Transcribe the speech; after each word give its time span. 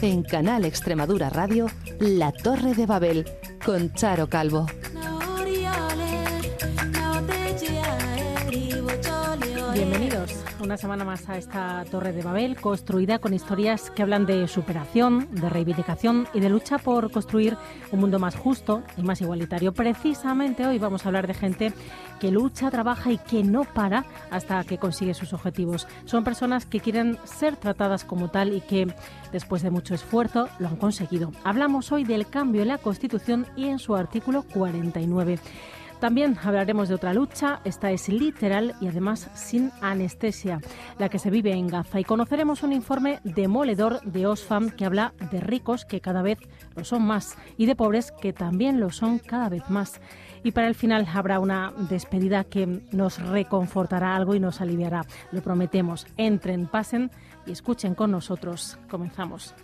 En 0.00 0.22
Canal 0.22 0.64
Extremadura 0.64 1.30
Radio, 1.30 1.66
La 1.98 2.32
Torre 2.32 2.74
de 2.74 2.86
Babel, 2.86 3.24
con 3.64 3.92
Charo 3.94 4.28
Calvo. 4.28 4.66
Una 10.68 10.76
semana 10.76 11.02
más 11.02 11.26
a 11.30 11.38
esta 11.38 11.82
Torre 11.90 12.12
de 12.12 12.20
Babel, 12.20 12.60
construida 12.60 13.18
con 13.20 13.32
historias 13.32 13.90
que 13.90 14.02
hablan 14.02 14.26
de 14.26 14.46
superación, 14.48 15.26
de 15.30 15.48
reivindicación 15.48 16.28
y 16.34 16.40
de 16.40 16.50
lucha 16.50 16.76
por 16.76 17.10
construir 17.10 17.56
un 17.90 18.00
mundo 18.00 18.18
más 18.18 18.36
justo 18.36 18.82
y 18.98 19.02
más 19.02 19.22
igualitario. 19.22 19.72
Precisamente 19.72 20.66
hoy 20.66 20.78
vamos 20.78 21.06
a 21.06 21.08
hablar 21.08 21.26
de 21.26 21.32
gente 21.32 21.72
que 22.20 22.30
lucha, 22.30 22.70
trabaja 22.70 23.10
y 23.10 23.16
que 23.16 23.42
no 23.42 23.64
para 23.64 24.04
hasta 24.30 24.62
que 24.64 24.76
consigue 24.76 25.14
sus 25.14 25.32
objetivos. 25.32 25.88
Son 26.04 26.22
personas 26.22 26.66
que 26.66 26.80
quieren 26.80 27.16
ser 27.24 27.56
tratadas 27.56 28.04
como 28.04 28.28
tal 28.28 28.52
y 28.52 28.60
que, 28.60 28.94
después 29.32 29.62
de 29.62 29.70
mucho 29.70 29.94
esfuerzo, 29.94 30.50
lo 30.58 30.68
han 30.68 30.76
conseguido. 30.76 31.32
Hablamos 31.44 31.92
hoy 31.92 32.04
del 32.04 32.28
cambio 32.28 32.60
en 32.60 32.68
la 32.68 32.76
Constitución 32.76 33.46
y 33.56 33.68
en 33.68 33.78
su 33.78 33.96
artículo 33.96 34.42
49. 34.42 35.38
También 36.00 36.36
hablaremos 36.42 36.88
de 36.88 36.94
otra 36.94 37.12
lucha, 37.12 37.60
esta 37.64 37.90
es 37.90 38.08
literal 38.08 38.76
y 38.80 38.86
además 38.86 39.28
sin 39.34 39.72
anestesia, 39.80 40.60
la 40.98 41.08
que 41.08 41.18
se 41.18 41.30
vive 41.30 41.52
en 41.52 41.66
Gaza. 41.66 41.98
Y 41.98 42.04
conoceremos 42.04 42.62
un 42.62 42.72
informe 42.72 43.18
demoledor 43.24 44.00
de 44.02 44.26
Osfam 44.26 44.70
que 44.70 44.84
habla 44.84 45.12
de 45.32 45.40
ricos 45.40 45.84
que 45.84 46.00
cada 46.00 46.22
vez 46.22 46.38
lo 46.76 46.84
son 46.84 47.02
más 47.02 47.36
y 47.56 47.66
de 47.66 47.74
pobres 47.74 48.12
que 48.12 48.32
también 48.32 48.78
lo 48.78 48.90
son 48.90 49.18
cada 49.18 49.48
vez 49.48 49.68
más. 49.70 50.00
Y 50.44 50.52
para 50.52 50.68
el 50.68 50.76
final 50.76 51.06
habrá 51.12 51.40
una 51.40 51.72
despedida 51.90 52.44
que 52.44 52.80
nos 52.92 53.20
reconfortará 53.20 54.14
algo 54.14 54.36
y 54.36 54.40
nos 54.40 54.60
aliviará. 54.60 55.04
Lo 55.32 55.42
prometemos. 55.42 56.06
Entren, 56.16 56.68
pasen 56.68 57.10
y 57.44 57.52
escuchen 57.52 57.94
con 57.94 58.12
nosotros. 58.12 58.78
Comenzamos. 58.88 59.54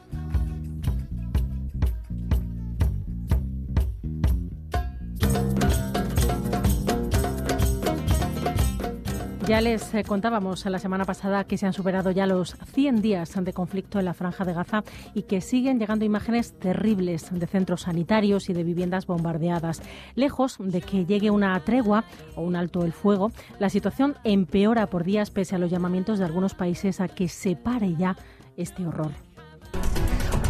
Ya 9.46 9.60
les 9.60 9.92
eh, 9.92 10.04
contábamos 10.04 10.64
la 10.64 10.78
semana 10.78 11.04
pasada 11.04 11.44
que 11.44 11.58
se 11.58 11.66
han 11.66 11.74
superado 11.74 12.10
ya 12.10 12.26
los 12.26 12.56
100 12.72 13.02
días 13.02 13.34
de 13.38 13.52
conflicto 13.52 13.98
en 13.98 14.06
la 14.06 14.14
franja 14.14 14.46
de 14.46 14.54
Gaza 14.54 14.84
y 15.12 15.24
que 15.24 15.42
siguen 15.42 15.78
llegando 15.78 16.06
imágenes 16.06 16.58
terribles 16.58 17.28
de 17.30 17.46
centros 17.46 17.82
sanitarios 17.82 18.48
y 18.48 18.54
de 18.54 18.64
viviendas 18.64 19.06
bombardeadas. 19.06 19.82
Lejos 20.14 20.56
de 20.58 20.80
que 20.80 21.04
llegue 21.04 21.30
una 21.30 21.60
tregua 21.60 22.04
o 22.36 22.40
un 22.40 22.56
alto 22.56 22.86
el 22.86 22.94
fuego, 22.94 23.32
la 23.58 23.68
situación 23.68 24.16
empeora 24.24 24.86
por 24.86 25.04
días 25.04 25.30
pese 25.30 25.56
a 25.56 25.58
los 25.58 25.70
llamamientos 25.70 26.18
de 26.18 26.24
algunos 26.24 26.54
países 26.54 27.02
a 27.02 27.08
que 27.08 27.28
se 27.28 27.54
pare 27.54 27.94
ya 27.98 28.16
este 28.56 28.86
horror. 28.86 29.12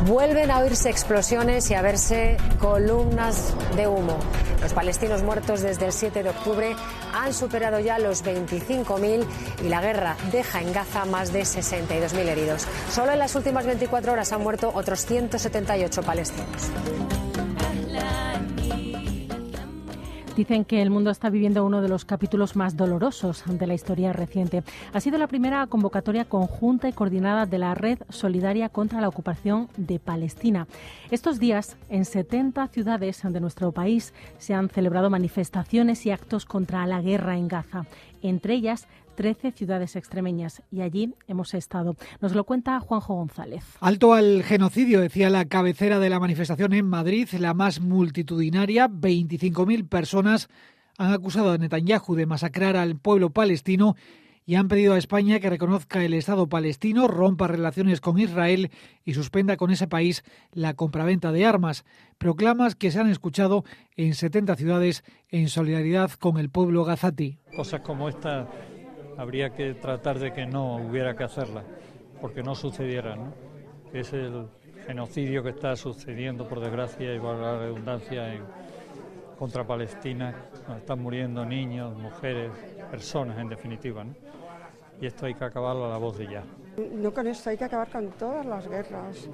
Vuelven 0.06 0.50
a 0.50 0.58
oírse 0.58 0.90
explosiones 0.90 1.70
y 1.70 1.74
a 1.74 1.80
verse 1.80 2.36
columnas 2.58 3.54
de 3.74 3.86
humo. 3.86 4.18
Los 4.60 4.74
palestinos 4.74 5.22
muertos 5.22 5.62
desde 5.62 5.86
el 5.86 5.92
7 5.92 6.22
de 6.22 6.28
octubre 6.28 6.76
han 7.14 7.32
superado 7.32 7.80
ya 7.80 7.98
los 7.98 8.22
25.000 8.22 9.24
y 9.64 9.68
la 9.70 9.80
guerra 9.80 10.16
deja 10.30 10.60
en 10.60 10.74
Gaza 10.74 11.06
más 11.06 11.32
de 11.32 11.40
62.000 11.40 12.18
heridos. 12.18 12.66
Solo 12.90 13.12
en 13.12 13.18
las 13.18 13.34
últimas 13.34 13.64
24 13.64 14.12
horas 14.12 14.30
han 14.32 14.42
muerto 14.42 14.70
otros 14.74 15.06
178 15.06 16.02
palestinos. 16.02 16.70
Dicen 20.36 20.64
que 20.64 20.82
el 20.82 20.90
mundo 20.90 21.10
está 21.10 21.30
viviendo 21.30 21.64
uno 21.64 21.80
de 21.80 21.88
los 21.88 22.04
capítulos 22.04 22.56
más 22.56 22.76
dolorosos 22.76 23.44
de 23.46 23.66
la 23.68 23.74
historia 23.74 24.12
reciente. 24.12 24.64
Ha 24.92 24.98
sido 24.98 25.16
la 25.16 25.28
primera 25.28 25.64
convocatoria 25.68 26.24
conjunta 26.24 26.88
y 26.88 26.92
coordinada 26.92 27.46
de 27.46 27.58
la 27.58 27.76
Red 27.76 27.98
Solidaria 28.08 28.68
contra 28.68 29.00
la 29.00 29.06
Ocupación 29.06 29.68
de 29.76 30.00
Palestina. 30.00 30.66
Estos 31.12 31.38
días, 31.38 31.76
en 31.88 32.04
70 32.04 32.66
ciudades 32.66 33.22
de 33.22 33.40
nuestro 33.40 33.70
país, 33.70 34.12
se 34.38 34.54
han 34.54 34.70
celebrado 34.70 35.08
manifestaciones 35.08 36.04
y 36.04 36.10
actos 36.10 36.46
contra 36.46 36.84
la 36.88 37.00
guerra 37.00 37.36
en 37.36 37.46
Gaza. 37.46 37.86
Entre 38.20 38.54
ellas, 38.54 38.88
13 39.14 39.52
ciudades 39.52 39.96
extremeñas 39.96 40.62
y 40.70 40.80
allí 40.80 41.14
hemos 41.26 41.54
estado. 41.54 41.96
Nos 42.20 42.34
lo 42.34 42.44
cuenta 42.44 42.80
Juanjo 42.80 43.14
González. 43.14 43.64
Alto 43.80 44.14
al 44.14 44.42
genocidio, 44.42 45.00
decía 45.00 45.30
la 45.30 45.44
cabecera 45.46 45.98
de 45.98 46.10
la 46.10 46.20
manifestación 46.20 46.72
en 46.72 46.86
Madrid, 46.86 47.28
la 47.38 47.54
más 47.54 47.80
multitudinaria. 47.80 48.88
25.000 48.88 49.88
personas 49.88 50.48
han 50.98 51.12
acusado 51.12 51.52
a 51.52 51.58
Netanyahu 51.58 52.14
de 52.14 52.26
masacrar 52.26 52.76
al 52.76 52.96
pueblo 52.96 53.30
palestino 53.30 53.96
y 54.46 54.56
han 54.56 54.68
pedido 54.68 54.94
a 54.94 54.98
España 54.98 55.40
que 55.40 55.50
reconozca 55.50 56.04
el 56.04 56.14
Estado 56.14 56.48
palestino, 56.48 57.08
rompa 57.08 57.48
relaciones 57.48 58.00
con 58.00 58.18
Israel 58.18 58.70
y 59.04 59.14
suspenda 59.14 59.56
con 59.56 59.70
ese 59.70 59.88
país 59.88 60.22
la 60.52 60.74
compraventa 60.74 61.32
de 61.32 61.46
armas. 61.46 61.84
Proclamas 62.18 62.74
que 62.74 62.90
se 62.90 63.00
han 63.00 63.08
escuchado 63.08 63.64
en 63.96 64.14
70 64.14 64.56
ciudades 64.56 65.02
en 65.30 65.48
solidaridad 65.48 66.10
con 66.12 66.38
el 66.38 66.50
pueblo 66.50 66.84
gazatí. 66.84 67.38
Cosas 67.56 67.80
como 67.80 68.08
esta 68.08 68.48
habría 69.16 69.50
que 69.50 69.74
tratar 69.74 70.18
de 70.18 70.32
que 70.32 70.46
no 70.46 70.76
hubiera 70.76 71.14
que 71.14 71.24
hacerla, 71.24 71.62
porque 72.20 72.42
no 72.42 72.54
sucediera, 72.54 73.16
¿no? 73.16 73.32
Es 73.92 74.12
el 74.12 74.46
genocidio 74.86 75.42
que 75.42 75.50
está 75.50 75.76
sucediendo, 75.76 76.48
por 76.48 76.60
desgracia, 76.60 77.14
y 77.14 77.18
por 77.18 77.36
la 77.36 77.58
redundancia, 77.58 78.40
contra 79.38 79.66
Palestina, 79.66 80.34
están 80.76 81.02
muriendo 81.02 81.44
niños, 81.44 81.96
mujeres, 81.96 82.50
personas, 82.90 83.38
en 83.38 83.48
definitiva, 83.48 84.04
¿no? 84.04 84.14
Y 85.00 85.06
esto 85.06 85.26
hay 85.26 85.34
que 85.34 85.44
acabarlo 85.44 85.86
a 85.86 85.88
la 85.88 85.96
voz 85.96 86.18
de 86.18 86.28
ya. 86.28 86.44
No 86.92 87.12
con 87.12 87.26
esto, 87.26 87.50
hay 87.50 87.56
que 87.56 87.64
acabar 87.64 87.90
con 87.90 88.10
todas 88.12 88.46
las 88.46 88.68
guerras. 88.68 89.28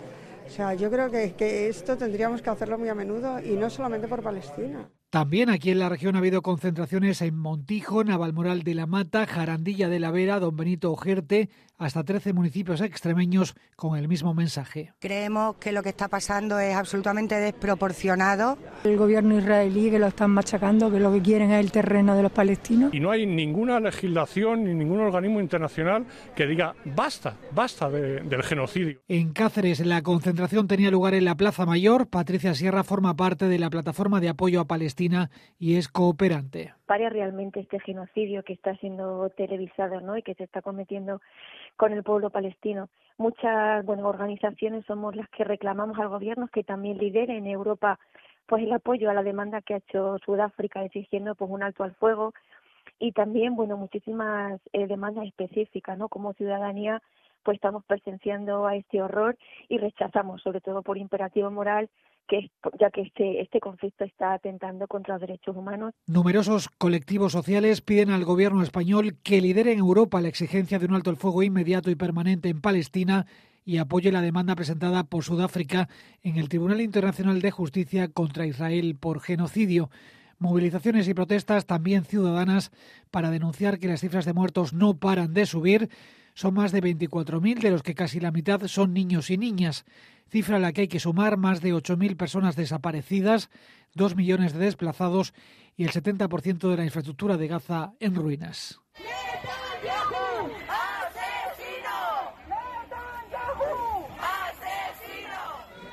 O 0.46 0.50
sea, 0.50 0.74
yo 0.74 0.90
creo 0.90 1.10
que 1.10 1.68
esto 1.68 1.96
tendríamos 1.96 2.40
que 2.42 2.50
hacerlo 2.50 2.78
muy 2.78 2.88
a 2.88 2.94
menudo 2.94 3.38
y 3.40 3.50
no 3.56 3.68
solamente 3.68 4.08
por 4.08 4.22
Palestina. 4.22 4.88
También 5.10 5.50
aquí 5.50 5.72
en 5.72 5.80
la 5.80 5.88
región 5.88 6.14
ha 6.14 6.20
habido 6.20 6.40
concentraciones 6.40 7.20
en 7.20 7.36
Montijo, 7.36 8.04
Navalmoral 8.04 8.62
de 8.62 8.74
la 8.74 8.86
Mata, 8.86 9.26
Jarandilla 9.26 9.88
de 9.88 9.98
la 9.98 10.12
Vera, 10.12 10.38
Don 10.38 10.54
Benito 10.54 10.92
Ojerte, 10.92 11.48
hasta 11.78 12.04
13 12.04 12.32
municipios 12.32 12.80
extremeños 12.80 13.56
con 13.74 13.98
el 13.98 14.06
mismo 14.06 14.34
mensaje. 14.34 14.92
Creemos 15.00 15.56
que 15.56 15.72
lo 15.72 15.82
que 15.82 15.88
está 15.88 16.06
pasando 16.06 16.60
es 16.60 16.76
absolutamente 16.76 17.34
desproporcionado. 17.34 18.56
El 18.84 18.96
gobierno 18.96 19.36
israelí 19.36 19.90
que 19.90 19.98
lo 19.98 20.06
están 20.06 20.30
machacando, 20.30 20.92
que 20.92 21.00
lo 21.00 21.12
que 21.12 21.22
quieren 21.22 21.50
es 21.50 21.58
el 21.58 21.72
terreno 21.72 22.14
de 22.14 22.22
los 22.22 22.30
palestinos. 22.30 22.94
Y 22.94 23.00
no 23.00 23.10
hay 23.10 23.26
ninguna 23.26 23.80
legislación 23.80 24.62
ni 24.62 24.74
ningún 24.74 25.00
organismo 25.00 25.40
internacional 25.40 26.06
que 26.36 26.46
diga 26.46 26.76
basta, 26.84 27.36
basta 27.52 27.90
de, 27.90 28.20
del 28.20 28.44
genocidio. 28.44 29.00
En 29.08 29.32
Cáceres 29.32 29.84
la 29.84 30.02
concentración 30.02 30.68
tenía 30.68 30.92
lugar 30.92 31.14
en 31.14 31.24
la 31.24 31.34
Plaza 31.34 31.66
Mayor. 31.66 32.08
Patricia 32.08 32.54
Sierra 32.54 32.84
forma 32.84 33.16
parte 33.16 33.48
de 33.48 33.58
la 33.58 33.70
plataforma 33.70 34.20
de 34.20 34.28
apoyo 34.28 34.60
a 34.60 34.66
Palestina 34.66 34.99
y 35.58 35.76
es 35.76 35.88
cooperante. 35.88 36.74
Para 36.86 37.08
realmente 37.08 37.60
este 37.60 37.80
genocidio 37.80 38.42
que 38.42 38.52
está 38.52 38.76
siendo 38.76 39.30
televisado 39.30 40.00
¿no? 40.00 40.16
y 40.16 40.22
que 40.22 40.34
se 40.34 40.44
está 40.44 40.60
cometiendo 40.60 41.20
con 41.76 41.92
el 41.92 42.02
pueblo 42.02 42.30
palestino. 42.30 42.88
Muchas 43.16 43.84
bueno, 43.84 44.08
organizaciones 44.08 44.84
somos 44.86 45.16
las 45.16 45.28
que 45.30 45.44
reclamamos 45.44 45.98
al 45.98 46.08
gobierno 46.08 46.48
que 46.48 46.64
también 46.64 46.98
lidere 46.98 47.36
en 47.36 47.46
Europa 47.46 47.98
pues 48.46 48.64
el 48.64 48.72
apoyo 48.72 49.08
a 49.08 49.14
la 49.14 49.22
demanda 49.22 49.62
que 49.62 49.74
ha 49.74 49.78
hecho 49.78 50.18
Sudáfrica 50.24 50.84
exigiendo 50.84 51.34
pues 51.34 51.50
un 51.50 51.62
alto 51.62 51.84
al 51.84 51.94
fuego 51.94 52.34
y 52.98 53.12
también 53.12 53.54
bueno 53.54 53.76
muchísimas 53.76 54.60
eh, 54.72 54.86
demandas 54.86 55.26
específicas 55.26 55.96
no 55.96 56.08
como 56.08 56.34
ciudadanía 56.34 57.00
pues 57.42 57.56
estamos 57.56 57.84
presenciando 57.84 58.66
a 58.66 58.76
este 58.76 59.00
horror 59.00 59.38
y 59.68 59.78
rechazamos 59.78 60.42
sobre 60.42 60.60
todo 60.60 60.82
por 60.82 60.98
imperativo 60.98 61.50
moral 61.50 61.88
que 62.30 62.48
ya 62.78 62.90
que 62.90 63.02
este, 63.02 63.42
este 63.42 63.58
conflicto 63.58 64.04
está 64.04 64.34
atentando 64.34 64.86
contra 64.86 65.14
los 65.14 65.20
derechos 65.20 65.56
humanos. 65.56 65.92
Numerosos 66.06 66.68
colectivos 66.68 67.32
sociales 67.32 67.80
piden 67.80 68.10
al 68.10 68.24
gobierno 68.24 68.62
español 68.62 69.16
que 69.24 69.40
lidere 69.40 69.72
en 69.72 69.80
Europa 69.80 70.20
la 70.20 70.28
exigencia 70.28 70.78
de 70.78 70.86
un 70.86 70.94
alto 70.94 71.10
el 71.10 71.16
fuego 71.16 71.42
inmediato 71.42 71.90
y 71.90 71.96
permanente 71.96 72.48
en 72.48 72.60
Palestina 72.60 73.26
y 73.64 73.78
apoye 73.78 74.12
la 74.12 74.22
demanda 74.22 74.54
presentada 74.54 75.02
por 75.04 75.24
Sudáfrica 75.24 75.88
en 76.22 76.36
el 76.36 76.48
Tribunal 76.48 76.80
Internacional 76.80 77.42
de 77.42 77.50
Justicia 77.50 78.06
contra 78.08 78.46
Israel 78.46 78.96
por 78.98 79.20
genocidio. 79.20 79.90
Movilizaciones 80.38 81.08
y 81.08 81.14
protestas 81.14 81.66
también 81.66 82.04
ciudadanas 82.04 82.70
para 83.10 83.30
denunciar 83.30 83.80
que 83.80 83.88
las 83.88 84.00
cifras 84.00 84.24
de 84.24 84.34
muertos 84.34 84.72
no 84.72 84.94
paran 84.94 85.34
de 85.34 85.46
subir. 85.46 85.90
Son 86.40 86.54
más 86.54 86.72
de 86.72 86.80
24.000, 86.80 87.60
de 87.60 87.70
los 87.70 87.82
que 87.82 87.94
casi 87.94 88.18
la 88.18 88.30
mitad 88.30 88.66
son 88.66 88.94
niños 88.94 89.28
y 89.28 89.36
niñas 89.36 89.84
cifra 90.30 90.56
a 90.56 90.58
la 90.58 90.72
que 90.72 90.80
hay 90.80 90.88
que 90.88 90.98
sumar 90.98 91.36
más 91.36 91.60
de 91.60 91.74
8.000 91.74 92.16
personas 92.16 92.56
desaparecidas, 92.56 93.50
2 93.94 94.16
millones 94.16 94.54
de 94.54 94.60
desplazados 94.60 95.34
y 95.76 95.84
el 95.84 95.90
70% 95.90 96.70
de 96.70 96.76
la 96.78 96.84
infraestructura 96.86 97.36
de 97.36 97.46
Gaza 97.46 97.92
en 98.00 98.14
ruinas. 98.14 98.80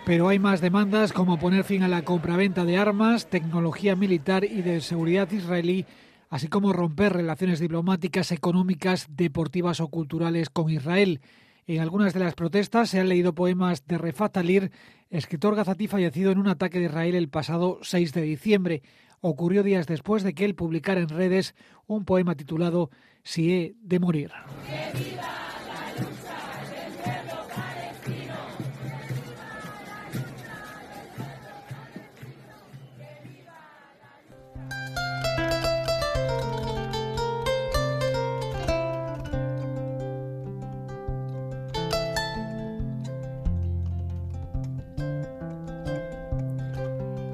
Pero 0.05 0.29
hay 0.29 0.39
más 0.39 0.61
demandas 0.61 1.11
como 1.11 1.37
poner 1.37 1.65
fin 1.65 1.83
a 1.83 1.89
la 1.89 2.03
compraventa 2.03 2.63
de 2.63 2.77
armas, 2.77 3.27
tecnología 3.27 3.97
militar 3.97 4.45
y 4.45 4.61
de 4.61 4.79
seguridad 4.79 5.29
israelí, 5.29 5.85
así 6.29 6.47
como 6.47 6.73
romper 6.73 7.13
relaciones 7.13 7.59
diplomáticas, 7.59 8.31
económicas, 8.31 9.07
deportivas 9.09 9.79
o 9.79 9.87
culturales 9.87 10.49
con 10.49 10.69
Israel. 10.69 11.21
En 11.67 11.81
algunas 11.81 12.13
de 12.13 12.21
las 12.21 12.33
protestas 12.33 12.89
se 12.89 12.99
han 12.99 13.09
leído 13.09 13.35
poemas 13.35 13.85
de 13.85 13.97
Refat 13.97 14.37
Alir, 14.37 14.71
escritor 15.09 15.55
gazatí 15.55 15.87
fallecido 15.87 16.31
en 16.31 16.39
un 16.39 16.47
ataque 16.47 16.79
de 16.79 16.85
Israel 16.85 17.15
el 17.15 17.29
pasado 17.29 17.79
6 17.81 18.13
de 18.13 18.21
diciembre. 18.21 18.81
Ocurrió 19.19 19.63
días 19.63 19.87
después 19.87 20.23
de 20.23 20.33
que 20.33 20.45
él 20.45 20.55
publicara 20.55 21.01
en 21.01 21.09
redes 21.09 21.55
un 21.85 22.05
poema 22.05 22.35
titulado 22.35 22.89
Si 23.23 23.51
he 23.51 23.75
de 23.81 23.99
morir. 23.99 24.31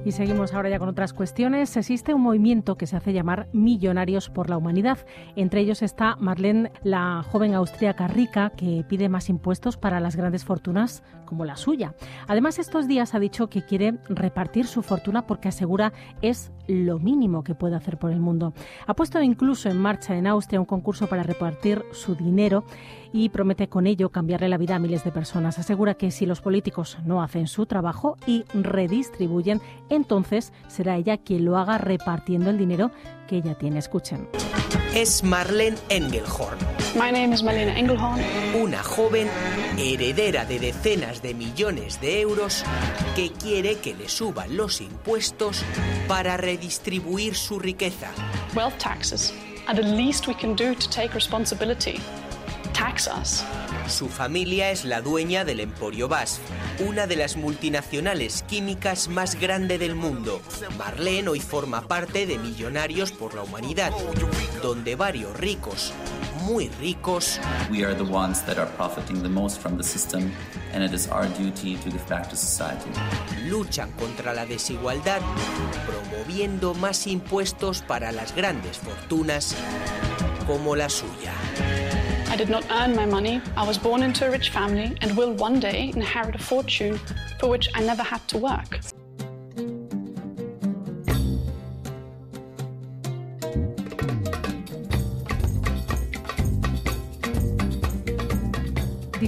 Y 0.06 0.12
seguimos 0.12 0.54
ahora 0.54 0.70
ya 0.70 0.80
con 0.80 0.90
otras 0.90 1.14
cuestiones. 1.14 1.78
Existe 1.78 2.14
un 2.14 2.22
movimiento 2.22 2.76
que 2.76 2.88
se 2.88 2.98
hace 2.98 3.14
llamar 3.14 3.48
Millonarios 3.54 4.30
por 4.30 4.50
la 4.50 4.58
Humanidad. 4.58 4.98
Entre 5.38 5.62
ellos 5.62 5.82
está 5.82 6.18
Marlene, 6.18 6.74
la 6.84 7.24
joven 7.32 7.54
austríaca 7.54 8.10
rica 8.10 8.50
que 8.50 8.84
pide 8.88 9.08
más 9.08 9.30
impuestos 9.30 9.78
para 9.78 10.02
las 10.02 10.18
grandes 10.18 10.44
fortunas 10.44 11.04
como 11.26 11.46
la 11.46 11.56
suya. 11.56 11.96
Además, 12.28 12.60
estos 12.60 12.86
días 12.86 13.16
ha 13.16 13.20
dicho 13.20 13.48
que 13.48 13.64
quiere 13.64 13.96
repartir 14.10 14.68
su 14.68 14.82
fortuna 14.82 15.26
porque 15.26 15.48
asegura 15.48 15.94
es 16.22 16.52
lo 16.68 17.00
mínimo 17.00 17.44
que 17.44 17.56
puede 17.56 17.76
hacer 17.76 17.98
por 17.98 18.12
el 18.12 18.20
mundo. 18.20 18.54
Ha 18.86 18.94
puesto 18.96 19.22
incluso 19.22 19.70
en 19.70 19.78
marcha 19.78 20.18
en 20.18 20.28
Austria 20.28 20.60
un 20.60 20.66
concurso 20.66 21.08
para 21.08 21.24
repartir 21.24 21.84
su 21.92 22.16
dinero 22.16 22.66
y 23.14 23.30
promete 23.30 23.70
con 23.70 23.88
ello 23.88 24.10
cambiarle 24.10 24.50
la 24.50 24.58
vida 24.58 24.76
a 24.76 24.80
miles 24.80 25.04
de 25.04 25.12
personas. 25.12 25.60
Asegura 25.60 25.94
que 25.94 26.12
si 26.12 26.26
los 26.26 26.42
políticos 26.42 26.98
no 27.06 27.22
hacen 27.22 27.48
su 27.48 27.68
trabajo 27.68 28.18
y 28.26 28.44
redistribuyen, 28.54 29.62
entonces 29.90 30.52
será 30.68 30.98
ella 30.98 31.18
quien 31.18 31.46
lo 31.46 31.58
haga 31.58 31.78
repartiendo 31.78 32.50
el 32.50 32.58
dinero 32.58 32.92
que 33.28 33.38
ella 33.38 33.56
tiene. 33.56 33.80
Escuchen. 33.80 34.28
Es 34.96 35.24
Marlene 35.24 35.78
Engelhorn. 35.90 36.58
My 36.96 37.12
name 37.12 37.34
is 37.34 37.44
Marlene 37.44 37.80
Engelhorn. 37.80 38.20
Una 38.60 38.84
joven 38.84 39.28
heredera 39.78 40.46
de 40.46 40.60
decenas 40.60 41.22
de 41.22 41.34
millones 41.34 42.02
de 42.02 42.22
euros 42.22 42.64
que 43.16 43.32
quiere 43.32 43.78
que 43.78 43.94
le 43.94 44.10
suban 44.10 44.58
los 44.58 44.82
impuestos 44.82 45.64
para 46.08 46.38
redistribuir 46.38 47.36
su 47.36 47.60
riqueza. 47.60 48.10
Wealth 48.56 48.78
taxes 48.78 49.34
are 49.68 49.80
the 49.80 49.88
least 49.88 50.28
we 50.28 50.36
can 50.36 50.56
do 50.56 50.74
to 50.76 50.90
take 50.90 51.14
responsibility. 51.14 52.00
Su 53.88 54.10
familia 54.10 54.72
es 54.72 54.86
la 54.86 55.02
dueña 55.02 55.46
del 55.46 55.60
Emporio 55.60 56.08
BASF, 56.08 56.40
una 56.88 57.08
de 57.08 57.16
las 57.16 57.36
multinacionales 57.36 58.44
químicas 58.44 59.08
más 59.08 59.36
grande 59.40 59.78
del 59.78 59.96
mundo. 59.96 60.42
Marlene 60.78 61.30
hoy 61.30 61.40
forma 61.40 61.82
parte 61.88 62.26
de 62.26 62.38
Millonarios 62.38 63.12
por 63.12 63.36
la 63.36 63.44
Humanidad, 63.44 63.92
donde 64.62 64.96
varios 64.96 65.38
ricos, 65.38 65.94
muy 66.44 66.70
ricos, 66.80 67.40
we 67.72 67.86
are 67.86 67.96
the 67.96 68.04
ones 68.04 68.44
that 68.46 68.58
are 68.58 68.70
profiting 68.76 69.22
the 69.22 69.30
most 69.30 69.62
from 69.62 69.78
the 69.78 69.84
system 69.84 70.32
and 70.74 70.84
it 70.84 70.94
is 70.94 71.08
our 71.08 71.28
duty 71.38 71.76
to 71.78 71.90
give 71.90 72.06
back 72.10 72.28
to 72.30 72.36
society. 72.36 72.90
Luchan 73.48 73.92
contra 73.92 74.34
la 74.34 74.46
desigualdad, 74.46 75.22
promoviendo 75.86 76.74
más 76.74 77.08
impuestos 77.08 77.82
para 77.82 78.12
las 78.12 78.36
grandes 78.36 78.78
fortunas 78.78 79.56
como 80.48 80.76
la 80.76 80.90
suya. 80.90 81.34
I 82.34 82.36
did 82.36 82.50
not 82.50 82.66
earn 82.72 82.96
my 82.96 83.06
money. 83.06 83.40
I 83.56 83.64
was 83.64 83.78
born 83.78 84.02
into 84.02 84.26
a 84.26 84.32
rich 84.32 84.50
family 84.50 84.98
and 85.02 85.16
will 85.16 85.34
one 85.34 85.60
day 85.60 85.92
inherit 85.96 86.34
a 86.34 86.40
fortune 86.40 87.00
for 87.40 87.48
which 87.48 87.70
I 87.76 87.84
never 87.84 88.02
had 88.02 88.28
to 88.30 88.40
work. 88.40 88.80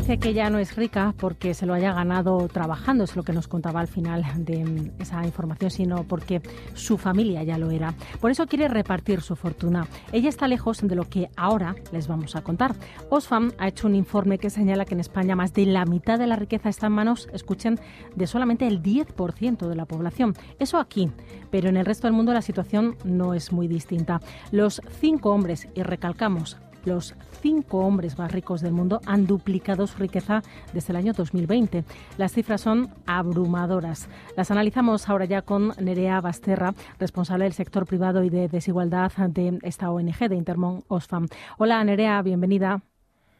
Dice 0.06 0.20
que 0.20 0.36
ya 0.36 0.52
no 0.52 0.60
es 0.60 0.76
rica 0.76 1.16
porque 1.18 1.56
se 1.56 1.66
lo 1.66 1.74
haya 1.74 1.92
ganado 1.92 2.48
trabajando, 2.48 3.04
es 3.04 3.16
lo 3.16 3.24
que 3.24 3.34
nos 3.34 3.48
contaba 3.48 3.80
al 3.80 3.88
final 3.88 4.24
de 4.38 4.92
esa 5.00 5.26
información, 5.26 5.72
sino 5.72 6.04
porque 6.04 6.44
su 6.76 7.00
familia 7.00 7.42
ya 7.42 7.58
lo 7.58 7.72
era. 7.72 7.96
Por 8.22 8.30
eso 8.30 8.46
quiere 8.46 8.68
repartir 8.68 9.22
su 9.22 9.36
fortuna. 9.36 9.88
Ella 10.12 10.30
está 10.30 10.48
lejos 10.48 10.82
de 10.88 10.96
lo 10.96 11.10
que 11.10 11.32
ahora 11.36 11.74
les 11.92 12.08
vamos 12.08 12.36
a 12.36 12.44
contar. 12.44 12.76
Osfam 13.10 13.54
ha 13.58 13.68
hecho 13.68 13.88
un 13.88 13.96
informe 13.96 14.38
que 14.38 14.52
señala 14.52 14.86
que 14.86 14.94
en 14.94 15.00
España 15.00 15.36
más 15.36 15.56
de 15.56 15.66
la 15.66 15.86
mitad 15.86 16.20
de 16.20 16.28
la 16.28 16.36
riqueza 16.36 16.70
está 16.70 16.86
en 16.86 16.94
manos, 16.94 17.28
escuchen, 17.34 17.80
de 18.16 18.28
solamente 18.28 18.68
el 18.68 18.84
10% 18.84 19.68
de 19.68 19.76
la 19.76 19.88
población. 19.88 20.36
Eso 20.60 20.78
aquí, 20.78 21.10
pero 21.50 21.68
en 21.68 21.78
el 21.78 21.86
resto 21.88 22.06
del 22.06 22.14
mundo 22.14 22.32
la 22.32 22.44
situación 22.44 22.96
no 23.06 23.34
es 23.34 23.52
muy 23.52 23.68
distinta. 23.68 24.22
Los 24.52 24.84
cinco 25.00 25.32
hombres, 25.32 25.68
y 25.74 25.82
recalcamos, 25.82 26.58
los 26.86 27.16
cinco 27.42 27.80
hombres 27.80 28.18
más 28.18 28.32
ricos 28.32 28.62
del 28.62 28.74
mundo 28.74 29.02
han 29.06 29.28
duplicado 29.28 29.88
su 29.88 29.98
riqueza 29.98 30.42
desde 30.74 30.94
el 30.94 30.98
año 30.98 31.14
2020. 31.14 31.84
Las 32.18 32.34
cifras 32.34 32.62
son 32.62 32.90
abrumadoras. 33.06 34.10
Las 34.38 34.52
analizamos 34.52 35.10
ahora 35.10 35.26
ya 35.26 35.42
con 35.42 35.74
Nerea 35.80 36.22
Basterra, 36.22 36.74
responsable 37.00 37.46
del 37.46 37.54
sector 37.54 37.86
privado 37.86 38.24
y 38.24 38.30
de 38.30 38.48
desigualdad 38.48 39.12
de 39.30 39.60
esta 39.64 39.92
ONG 39.92 40.30
de 40.30 40.36
Intermon 40.36 40.84
Osfam. 40.88 41.28
Hola 41.58 41.84
Nerea, 41.84 42.22
bienvenida. 42.22 42.82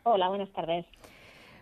Hola, 0.04 0.30
buenas 0.30 0.52
tardes. 0.52 0.86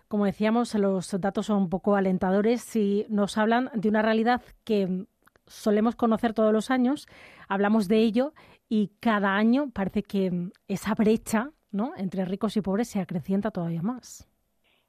Como 0.08 0.26
decíamos, 0.26 0.76
los 0.76 1.10
datos 1.20 1.48
son 1.48 1.58
un 1.58 1.70
poco 1.70 1.96
alentadores 1.96 2.76
y 2.76 3.06
nos 3.10 3.38
hablan 3.38 3.72
de 3.74 3.90
una 3.90 4.02
realidad 4.02 4.42
que 4.64 5.06
solemos 5.48 5.96
conocer 5.96 6.34
todos 6.34 6.54
los 6.54 6.72
años, 6.72 7.08
hablamos 7.48 7.88
de 7.88 7.98
ello 7.98 8.34
y 8.70 8.92
cada 9.00 9.36
año 9.36 9.70
parece 9.72 10.04
que 10.04 10.50
esa 10.68 10.94
brecha 10.94 11.52
¿no? 11.74 11.94
entre 11.98 12.24
ricos 12.26 12.56
y 12.56 12.62
pobres 12.62 12.88
se 12.88 13.00
acrecienta 13.00 13.52
todavía 13.52 13.82
más. 13.82 14.30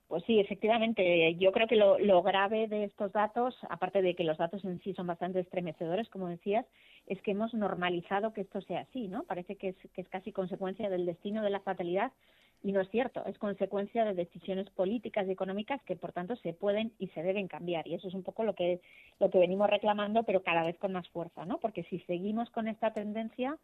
Pues 0.06 0.22
sí, 0.26 0.38
efectivamente. 0.38 1.34
Yo 1.36 1.50
creo 1.50 1.66
que 1.66 1.76
lo, 1.76 2.22
grave 2.22 2.68
de 2.68 2.84
estos 2.84 3.10
datos, 3.12 3.56
aparte 3.68 4.02
de 4.02 4.14
que 4.14 4.22
los 4.22 4.38
datos 4.38 4.64
en 4.64 4.80
sí 4.82 4.94
son 4.94 5.06
bastante 5.06 5.40
estremecedores, 5.40 6.08
como 6.08 6.28
decías, 6.28 6.66
es 7.06 7.20
que 7.22 7.32
hemos 7.32 7.52
normalizado 7.54 8.32
que 8.32 8.42
esto 8.42 8.60
sea 8.60 8.82
así, 8.82 9.08
¿no? 9.08 9.24
Parece 9.24 9.56
que 9.56 9.70
es, 9.70 9.76
que 9.92 10.02
es 10.02 10.08
casi 10.08 10.30
consecuencia 10.30 10.88
del 10.88 11.06
destino 11.06 11.42
de 11.42 11.50
la 11.50 11.60
fatalidad 11.60 12.12
y 12.62 12.72
no 12.72 12.80
es 12.80 12.88
cierto, 12.90 13.24
es 13.26 13.36
consecuencia 13.38 14.04
de 14.06 14.14
decisiones 14.14 14.70
políticas 14.70 15.26
y 15.28 15.32
económicas 15.32 15.82
que 15.82 15.96
por 15.96 16.12
tanto 16.12 16.34
se 16.36 16.54
pueden 16.54 16.92
y 16.98 17.08
se 17.08 17.22
deben 17.22 17.46
cambiar 17.46 17.86
y 17.86 17.94
eso 17.94 18.08
es 18.08 18.14
un 18.14 18.22
poco 18.22 18.42
lo 18.42 18.54
que 18.54 18.80
lo 19.20 19.30
que 19.30 19.38
venimos 19.38 19.68
reclamando, 19.68 20.22
pero 20.22 20.42
cada 20.42 20.62
vez 20.62 20.78
con 20.78 20.92
más 20.92 21.06
fuerza, 21.10 21.44
¿no? 21.44 21.58
Porque 21.58 21.82
si 21.84 21.98
seguimos 22.00 22.48
con 22.50 22.66
esta 22.66 22.92
tendencia, 22.92 23.58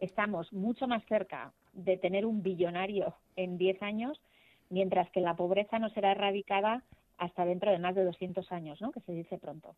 estamos 0.00 0.52
mucho 0.52 0.86
más 0.86 1.04
cerca 1.06 1.52
de 1.72 1.96
tener 1.96 2.26
un 2.26 2.42
billonario 2.42 3.14
en 3.36 3.58
10 3.58 3.82
años, 3.82 4.20
mientras 4.68 5.10
que 5.10 5.20
la 5.20 5.36
pobreza 5.36 5.78
no 5.78 5.90
será 5.90 6.12
erradicada 6.12 6.82
hasta 7.18 7.44
dentro 7.44 7.70
de 7.70 7.78
más 7.78 7.94
de 7.94 8.04
200 8.04 8.50
años, 8.50 8.80
¿no? 8.80 8.92
que 8.92 9.00
se 9.00 9.12
dice 9.12 9.38
pronto. 9.38 9.74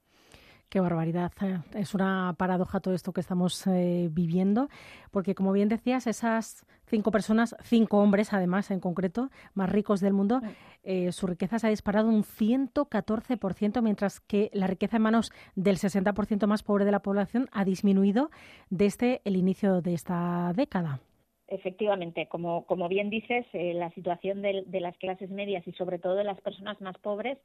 Qué 0.73 0.81
barbaridad. 0.81 1.33
Eh. 1.43 1.59
Es 1.75 1.95
una 1.95 2.35
paradoja 2.39 2.81
todo 2.81 2.95
esto 2.95 3.13
que 3.13 3.21
estamos 3.21 3.67
eh, 3.67 4.09
viviendo, 4.11 4.71
porque 5.11 5.35
como 5.35 5.53
bien 5.53 5.69
decías, 5.69 6.07
esas 6.07 6.65
cinco 6.87 7.11
personas, 7.11 7.55
cinco 7.63 7.99
hombres 7.99 8.33
además 8.33 8.71
en 8.71 8.81
concreto, 8.81 9.29
más 9.53 9.69
ricos 9.69 10.01
del 10.01 10.15
mundo, 10.15 10.41
eh, 10.83 11.13
su 11.13 11.27
riqueza 11.27 11.59
se 11.59 11.67
ha 11.67 11.71
disparado 11.71 12.09
un 12.09 12.25
114%, 12.25 13.83
mientras 13.83 14.21
que 14.21 14.49
la 14.55 14.67
riqueza 14.67 14.97
en 14.97 15.03
manos 15.03 15.31
del 15.57 15.77
60% 15.77 16.47
más 16.47 16.63
pobre 16.63 16.87
de 16.87 16.93
la 16.93 17.03
población 17.03 17.51
ha 17.53 17.67
disminuido 17.67 18.31
desde 18.71 19.21
el 19.27 19.37
inicio 19.37 19.83
de 19.83 19.93
esta 19.93 20.55
década. 20.57 21.01
Efectivamente, 21.49 22.29
como, 22.29 22.65
como 22.65 22.89
bien 22.89 23.11
dices, 23.11 23.45
la 23.53 23.91
situación 23.91 24.41
de, 24.41 24.65
de 24.67 24.81
las 24.81 24.97
clases 24.97 25.29
medias 25.29 25.69
y 25.69 25.73
sobre 25.73 25.99
todo 25.99 26.15
de 26.15 26.25
las 26.25 26.41
personas 26.41 26.81
más 26.81 26.97
pobres 26.97 27.37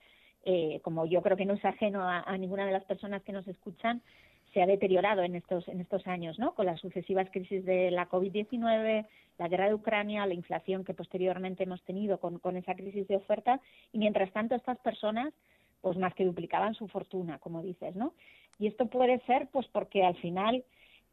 eh, 0.49 0.79
como 0.81 1.05
yo 1.05 1.21
creo 1.21 1.35
que 1.35 1.45
no 1.45 1.55
es 1.55 1.65
ajeno 1.65 2.07
a, 2.07 2.37
ninguna 2.37 2.65
de 2.65 2.71
las 2.71 2.85
personas 2.85 3.21
que 3.23 3.33
nos 3.33 3.45
escuchan, 3.49 4.01
se 4.53 4.61
ha 4.61 4.65
deteriorado 4.65 5.21
en 5.23 5.35
estos, 5.35 5.67
en 5.67 5.81
estos 5.81 6.07
años, 6.07 6.39
¿no? 6.39 6.55
Con 6.55 6.67
las 6.67 6.79
sucesivas 6.79 7.27
crisis 7.33 7.65
de 7.65 7.91
la 7.91 8.07
COVID-19, 8.07 9.05
la 9.39 9.47
guerra 9.49 9.67
de 9.67 9.73
Ucrania, 9.73 10.25
la 10.25 10.33
inflación 10.33 10.85
que 10.85 10.93
posteriormente 10.93 11.63
hemos 11.63 11.83
tenido 11.83 12.21
con, 12.21 12.39
con 12.39 12.55
esa 12.55 12.75
crisis 12.75 13.05
de 13.09 13.17
oferta, 13.17 13.59
y 13.91 13.97
mientras 13.97 14.31
tanto 14.31 14.55
estas 14.55 14.77
personas, 14.79 15.33
pues 15.81 15.97
más 15.97 16.13
que 16.15 16.23
duplicaban 16.23 16.75
su 16.75 16.87
fortuna, 16.87 17.39
como 17.39 17.61
dices, 17.61 17.97
¿no? 17.97 18.13
Y 18.57 18.67
esto 18.67 18.85
puede 18.85 19.19
ser, 19.25 19.49
pues 19.51 19.67
porque 19.67 20.05
al 20.05 20.15
final 20.15 20.63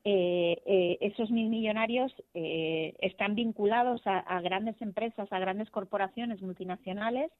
eh, 0.04 0.62
eh, 0.64 0.98
esos 1.00 1.32
mil 1.32 1.48
millonarios 1.48 2.14
están 2.34 3.34
vinculados 3.34 4.00
a, 4.04 4.40
grandes 4.42 4.80
empresas, 4.80 5.26
a 5.32 5.40
grandes 5.40 5.70
corporaciones 5.70 6.40
multinacionales 6.40 7.32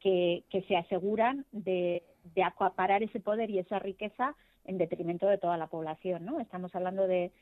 que, 0.00 0.44
se 0.66 0.76
aseguran 0.76 1.44
de, 1.52 2.02
de 2.34 2.42
acaparar 2.42 3.02
ese 3.02 3.20
poder 3.20 3.50
y 3.50 3.58
esa 3.58 3.78
riqueza 3.78 4.34
en 4.64 4.78
detrimento 4.78 5.26
de 5.26 5.38
toda 5.38 5.56
la 5.56 5.68
población, 5.68 6.24
¿no? 6.24 6.40
Estamos 6.40 6.74
hablando 6.74 7.06
de, 7.06 7.32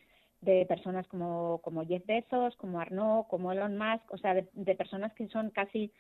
de 0.41 0.65
personas 0.67 1.07
como, 1.09 1.61
como 1.63 1.85
Jeff 1.85 2.05
Bezos, 2.07 2.57
como 2.57 2.81
Arnaud, 2.81 3.27
como 3.27 3.53
Elon 3.53 3.77
Musk, 3.77 4.13
o 4.13 4.19
sea, 4.19 4.35
de, 4.35 4.75
personas 4.75 5.13
que 5.15 5.29
son 5.29 5.51
casi 5.51 5.91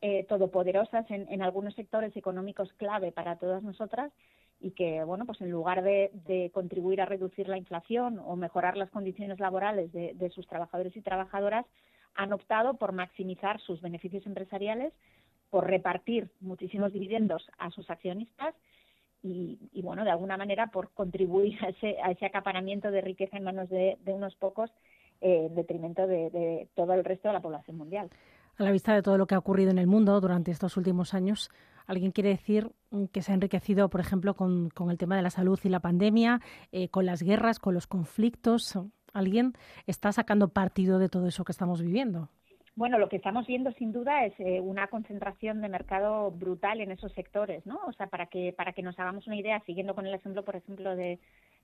eh, 0.00 0.24
todopoderosas 0.28 1.10
en, 1.10 1.26
en, 1.30 1.42
algunos 1.42 1.74
sectores 1.74 2.16
económicos 2.16 2.72
clave 2.74 3.10
para 3.10 3.36
todas 3.36 3.62
nosotras 3.62 4.12
y 4.60 4.72
que, 4.72 5.02
bueno, 5.04 5.26
pues 5.26 5.40
en 5.40 5.50
lugar 5.50 5.82
de, 5.82 6.10
de 6.26 6.50
contribuir 6.52 7.00
a 7.00 7.06
reducir 7.06 7.48
la 7.48 7.58
inflación 7.58 8.20
o 8.24 8.36
mejorar 8.36 8.76
las 8.76 8.90
condiciones 8.90 9.40
laborales 9.40 9.92
de, 9.92 10.14
de 10.14 10.30
sus 10.30 10.46
trabajadores 10.46 10.96
y 10.96 11.00
trabajadoras, 11.00 11.66
han 12.14 12.32
optado 12.32 12.74
por 12.74 12.92
maximizar 12.92 13.60
sus 13.60 13.80
beneficios 13.80 14.26
empresariales, 14.26 14.92
por 15.50 15.66
repartir 15.66 16.30
muchísimos 16.40 16.92
dividendos 16.92 17.50
a 17.58 17.70
sus 17.70 17.88
accionistas 17.90 18.54
y, 19.22 19.82
bueno, 19.82 20.04
de 20.04 20.10
alguna 20.10 20.36
manera 20.36 20.68
por 20.68 20.90
contribuir 20.90 21.58
a 21.64 21.70
ese, 21.70 21.96
a 22.02 22.10
ese 22.12 22.26
acaparamiento 22.26 22.90
de 22.90 23.00
riqueza 23.00 23.36
en 23.36 23.44
manos 23.44 23.68
de, 23.68 23.98
unos 24.06 24.36
pocos 24.36 24.70
eh, 25.20 25.46
en 25.46 25.54
detrimento 25.54 26.06
de, 26.06 26.68
todo 26.74 26.94
el 26.94 27.04
resto 27.04 27.28
de 27.28 27.34
la 27.34 27.40
población 27.40 27.76
mundial. 27.76 28.10
A 28.56 28.62
la 28.62 28.70
vista 28.70 28.94
de 28.94 29.02
todo 29.02 29.18
lo 29.18 29.26
que 29.26 29.34
ha 29.34 29.38
ocurrido 29.38 29.70
en 29.70 29.78
el 29.78 29.86
mundo 29.86 30.20
durante 30.20 30.50
estos 30.50 30.76
últimos 30.76 31.14
años, 31.14 31.50
¿alguien 31.86 32.12
quiere 32.12 32.30
decir 32.30 32.70
que 33.12 33.22
se 33.22 33.32
ha 33.32 33.34
enriquecido, 33.34 33.88
por 33.88 34.00
ejemplo, 34.00 34.34
con, 34.34 34.70
el 34.90 34.98
tema 34.98 35.16
de 35.16 35.22
la 35.22 35.30
salud 35.30 35.58
y 35.62 35.68
la 35.68 35.80
pandemia, 35.80 36.40
eh, 36.72 36.88
con 36.88 37.06
las 37.06 37.22
guerras, 37.22 37.58
con 37.58 37.74
los 37.74 37.86
conflictos? 37.86 38.78
¿Alguien 39.12 39.54
está 39.86 40.12
sacando 40.12 40.48
partido 40.48 40.98
de 40.98 41.08
todo 41.08 41.26
eso 41.26 41.44
que 41.44 41.52
estamos 41.52 41.82
viviendo? 41.82 42.28
Bueno, 42.78 43.00
lo 43.00 43.08
que 43.08 43.16
estamos 43.16 43.44
viendo 43.48 43.72
sin 43.72 43.90
duda 43.90 44.24
es 44.24 44.38
eh, 44.38 44.60
una 44.60 44.86
concentración 44.86 45.60
de 45.60 45.68
mercado 45.68 46.30
brutal 46.30 46.80
en 46.80 46.92
esos 46.92 47.12
sectores, 47.12 47.66
¿no? 47.66 47.80
O 47.88 47.92
sea, 47.92 48.06
para 48.06 48.26
que 48.26 48.52
para 48.52 48.72
que 48.72 48.84
nos 48.84 48.96
hagamos 49.00 49.26
una 49.26 49.34
idea, 49.34 49.60
siguiendo 49.66 49.96
con 49.96 50.06
el 50.06 50.14
ejemplo, 50.14 50.44
por 50.44 50.54
ejemplo, 50.54 50.94
de, 50.94 51.18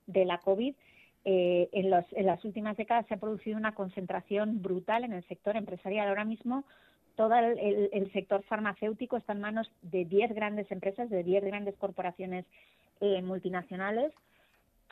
de 0.07 0.25
la 0.25 0.39
COVID, 0.39 0.75
eh, 1.23 1.69
en, 1.71 1.89
los, 1.89 2.03
en 2.11 2.25
las 2.25 2.43
últimas 2.43 2.75
décadas 2.75 3.05
se 3.07 3.13
ha 3.13 3.17
producido 3.17 3.55
una 3.55 3.73
concentración 3.73 4.61
brutal 4.61 5.05
en 5.05 5.13
el 5.13 5.25
sector 5.29 5.55
empresarial. 5.55 6.09
Ahora 6.09 6.25
mismo 6.25 6.65
todo 7.15 7.33
el, 7.33 7.89
el, 7.93 8.11
sector 8.11 8.43
farmacéutico 8.43 9.15
está 9.15 9.31
en 9.31 9.39
manos 9.39 9.71
de 9.83 10.03
10 10.03 10.35
grandes 10.35 10.69
empresas, 10.69 11.09
de 11.09 11.23
10 11.23 11.45
grandes 11.45 11.77
corporaciones 11.77 12.45
eh, 12.99 13.21
multinacionales 13.21 14.11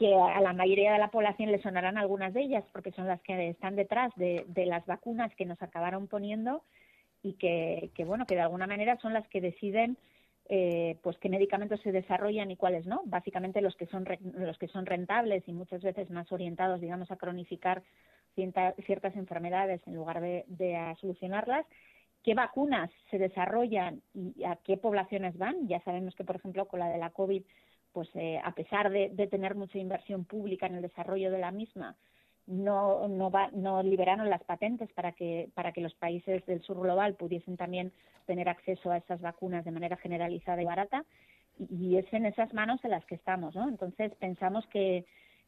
que 0.03 0.13
a 0.13 0.41
la 0.41 0.51
mayoría 0.51 0.91
de 0.91 1.00
la 1.00 1.12
población 1.12 1.50
le 1.50 1.62
sonarán 1.62 1.98
algunas 1.98 2.33
de 2.33 2.41
ellas, 2.41 2.65
porque 2.74 2.91
son 2.91 3.07
las 3.07 3.22
que 3.22 3.48
están 3.48 3.77
detrás 3.77 4.12
de, 4.17 4.43
las 4.65 4.86
vacunas 4.86 5.33
que 5.36 5.45
nos 5.45 5.62
acabaron 5.62 6.07
poniendo 6.07 6.62
y 7.22 7.36
que, 7.36 7.89
bueno, 8.05 8.25
que 8.25 8.36
de 8.36 8.41
alguna 8.41 8.67
manera 8.67 8.98
son 8.98 9.13
las 9.13 9.25
que 9.29 9.39
deciden 9.39 9.95
eh, 10.50 10.98
pues 11.03 11.17
qué 11.19 11.29
medicamentos 11.29 11.79
se 11.79 11.93
desarrollan 11.93 12.51
y 12.51 12.57
cuáles 12.57 12.86
no. 12.86 13.03
Básicamente 13.05 13.62
los 13.62 13.77
que 13.77 13.86
son 13.86 14.05
los 14.19 14.57
que 14.57 14.67
son 14.67 14.86
rentables 14.86 15.48
y 15.48 15.53
muchas 15.53 15.81
veces 15.81 16.10
más 16.10 16.29
orientados, 16.33 16.81
digamos, 16.81 17.10
a 17.10 17.15
cronificar 17.15 17.81
ciertas 18.86 19.15
enfermedades 19.15 19.79
en 19.88 19.95
lugar 19.95 20.19
de, 20.19 20.43
de 20.48 20.75
a 20.75 20.95
solucionarlas 20.95 21.65
qué 22.25 22.33
vacunas 22.33 22.89
se 23.10 23.19
desarrollan 23.19 24.01
y 24.13 24.43
a 24.43 24.57
qué 24.65 24.75
poblaciones 24.75 25.38
van. 25.38 25.69
Ya 25.69 25.79
sabemos 25.86 26.13
que, 26.13 26.25
por 26.25 26.36
ejemplo, 26.36 26.67
con 26.67 26.81
la 26.81 26.89
de 26.89 26.98
la 26.98 27.12
COVID 27.12 27.43
pues 27.93 28.09
eh, 28.15 28.41
a 28.43 28.51
pesar 28.53 28.89
de, 28.89 29.09
tener 29.27 29.55
mucha 29.55 29.77
inversión 29.77 30.25
pública 30.25 30.65
en 30.65 30.75
el 30.75 30.81
desarrollo 30.81 31.31
de 31.31 31.38
la 31.38 31.51
misma, 31.51 31.95
no, 32.47 33.07
no, 33.07 33.31
va, 33.31 33.50
no 33.53 33.81
liberaron 33.83 34.29
las 34.29 34.43
patentes 34.43 34.91
para 34.93 35.13
que, 35.13 35.50
para 35.53 35.71
que 35.71 35.81
los 35.81 35.93
países 35.93 36.45
del 36.45 36.62
sur 36.63 36.81
global 36.81 37.15
pudiesen 37.15 37.55
también 37.55 37.93
tener 38.25 38.50
acceso 38.50 38.91
a 38.91 38.97
esas 38.97 39.21
vacunas 39.21 39.63
de 39.63 39.71
manera 39.71 39.95
generalizada 39.97 40.62
y 40.62 40.65
barata. 40.65 41.05
Y, 41.69 41.97
es 41.97 42.12
en 42.12 42.25
esas 42.25 42.53
manos 42.53 42.83
en 42.83 42.91
las 42.91 43.05
que 43.05 43.15
estamos, 43.15 43.55
¿no? 43.55 43.69
Entonces 43.69 44.12
pensamos 44.15 44.65
que, 44.67 45.05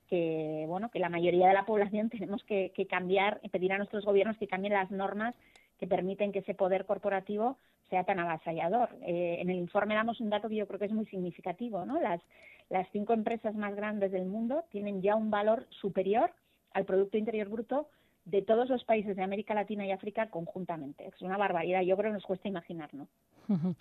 que 0.08 0.66
bueno 0.68 0.90
que 0.92 1.00
la 1.00 1.10
mayoría 1.10 1.48
de 1.48 1.54
la 1.56 1.66
población 1.66 2.10
tenemos 2.12 2.44
que, 2.44 2.72
que 2.76 2.86
cambiar, 2.86 3.42
pedir 3.52 3.74
a 3.74 3.78
nuestros 3.78 4.06
gobiernos 4.06 4.38
que 4.38 4.48
cambien 4.48 4.74
las 4.74 4.92
normas 4.92 5.36
que 5.80 5.88
permiten 5.88 6.32
que 6.32 6.40
ese 6.40 6.54
poder 6.54 6.86
corporativo 6.86 7.58
sea 7.90 8.04
tan 8.04 8.20
avasallador. 8.20 8.90
Eh, 9.02 9.38
en 9.40 9.50
el 9.50 9.58
informe 9.58 9.96
damos 9.96 10.20
un 10.20 10.30
dato 10.30 10.50
que 10.50 10.56
yo 10.56 10.68
creo 10.68 10.80
que 10.80 10.86
es 10.86 10.94
muy 10.94 11.06
significativo, 11.06 11.86
¿no? 11.86 12.00
Las, 12.00 12.22
las 12.70 12.88
cinco 12.92 13.14
empresas 13.14 13.56
más 13.56 13.76
grandes 13.76 14.12
del 14.12 14.26
mundo 14.26 14.66
tienen 14.72 15.02
ya 15.02 15.16
un 15.16 15.30
valor 15.30 15.68
superior 15.70 16.32
al 16.74 16.86
Producto 16.86 17.18
Interior 17.18 17.50
Bruto 17.50 17.90
de 18.26 18.42
todos 18.42 18.70
los 18.70 18.84
países 18.84 19.16
de 19.16 19.24
América 19.24 19.54
Latina 19.54 19.86
y 19.86 19.92
África 19.92 20.30
conjuntamente. 20.30 21.08
Es 21.08 21.22
una 21.22 21.38
barbaridad, 21.38 21.82
yo 21.82 21.96
creo 21.96 22.10
que 22.10 22.16
nos 22.16 22.26
cuesta 22.26 22.48
imaginar, 22.48 22.94
¿no? 22.94 23.08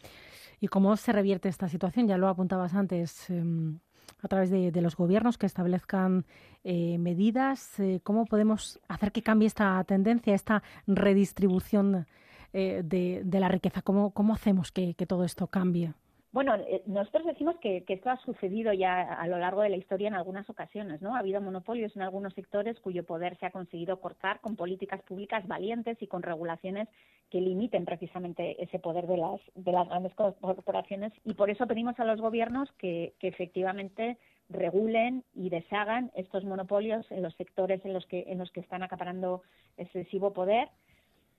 ¿Y 0.61 0.69
cómo 0.69 0.97
se 0.97 1.13
revierte 1.13 1.49
esta 1.49 1.69
situación? 1.69 2.07
Ya 2.07 2.19
lo 2.19 2.29
apuntabas 2.29 2.75
antes. 2.75 3.31
Em, 3.31 3.79
a 4.23 4.29
través 4.29 4.51
de, 4.51 4.81
los 4.81 4.97
gobiernos 4.97 5.39
que 5.39 5.47
establezcan 5.47 6.25
eh, 6.63 6.99
medidas. 6.99 7.79
Eh, 7.79 8.01
¿Cómo 8.03 8.25
podemos 8.25 8.81
hacer 8.89 9.13
que 9.13 9.23
cambie 9.23 9.47
esta 9.47 9.83
tendencia, 9.85 10.35
esta 10.35 10.63
redistribución 10.87 12.07
eh, 12.55 12.83
de, 12.85 13.23
de, 13.25 13.41
la 13.41 13.49
riqueza? 13.49 13.83
¿Cómo, 13.83 14.13
cómo 14.13 14.33
hacemos 14.33 14.71
que, 14.71 14.95
que 14.95 15.07
todo 15.07 15.25
esto 15.25 15.49
cambie? 15.49 15.93
Bueno, 16.31 16.57
nosotros 16.87 17.27
decimos 17.27 17.57
que, 17.61 17.85
que, 17.85 17.95
esto 17.95 18.11
ha 18.11 18.17
sucedido 18.19 18.73
ya 18.73 19.03
a 19.03 19.27
lo 19.29 19.39
largo 19.39 19.63
de 19.63 19.69
la 19.69 19.77
historia 19.77 20.09
en 20.09 20.15
algunas 20.15 20.49
ocasiones, 20.51 21.03
¿no? 21.03 21.15
Ha 21.15 21.21
habido 21.21 21.41
monopolios 21.41 21.95
en 21.95 22.03
algunos 22.03 22.35
sectores 22.35 22.79
cuyo 22.81 23.05
poder 23.05 23.37
se 23.39 23.47
ha 23.47 23.51
conseguido 23.51 24.01
cortar 24.01 24.41
con 24.41 24.57
políticas 24.57 25.03
públicas 25.03 25.47
valientes 25.47 26.01
y 26.01 26.07
con 26.07 26.23
regulaciones 26.23 26.89
que 27.31 27.41
limiten 27.41 27.85
precisamente 27.85 28.63
ese 28.63 28.79
poder 28.79 29.07
de 29.07 29.17
las, 29.17 29.41
de 29.55 29.73
las 29.73 29.89
grandes 29.89 30.15
corporaciones. 30.15 31.13
Y 31.25 31.35
por 31.35 31.51
eso 31.51 31.67
pedimos 31.67 31.99
a 32.01 32.05
los 32.05 32.21
gobiernos 32.21 32.71
que, 32.79 33.15
que 33.21 33.29
efectivamente 33.29 34.19
regulen 34.49 35.25
y 35.35 35.51
deshagan 35.51 36.11
estos 36.15 36.45
monopolios 36.45 37.05
en 37.11 37.23
los 37.23 37.35
sectores 37.35 37.85
en 37.85 37.93
los 37.93 38.07
que, 38.07 38.25
en 38.27 38.39
los 38.39 38.51
que 38.51 38.61
están 38.61 38.83
acaparando 38.83 39.43
excesivo 39.77 40.33
poder 40.33 40.69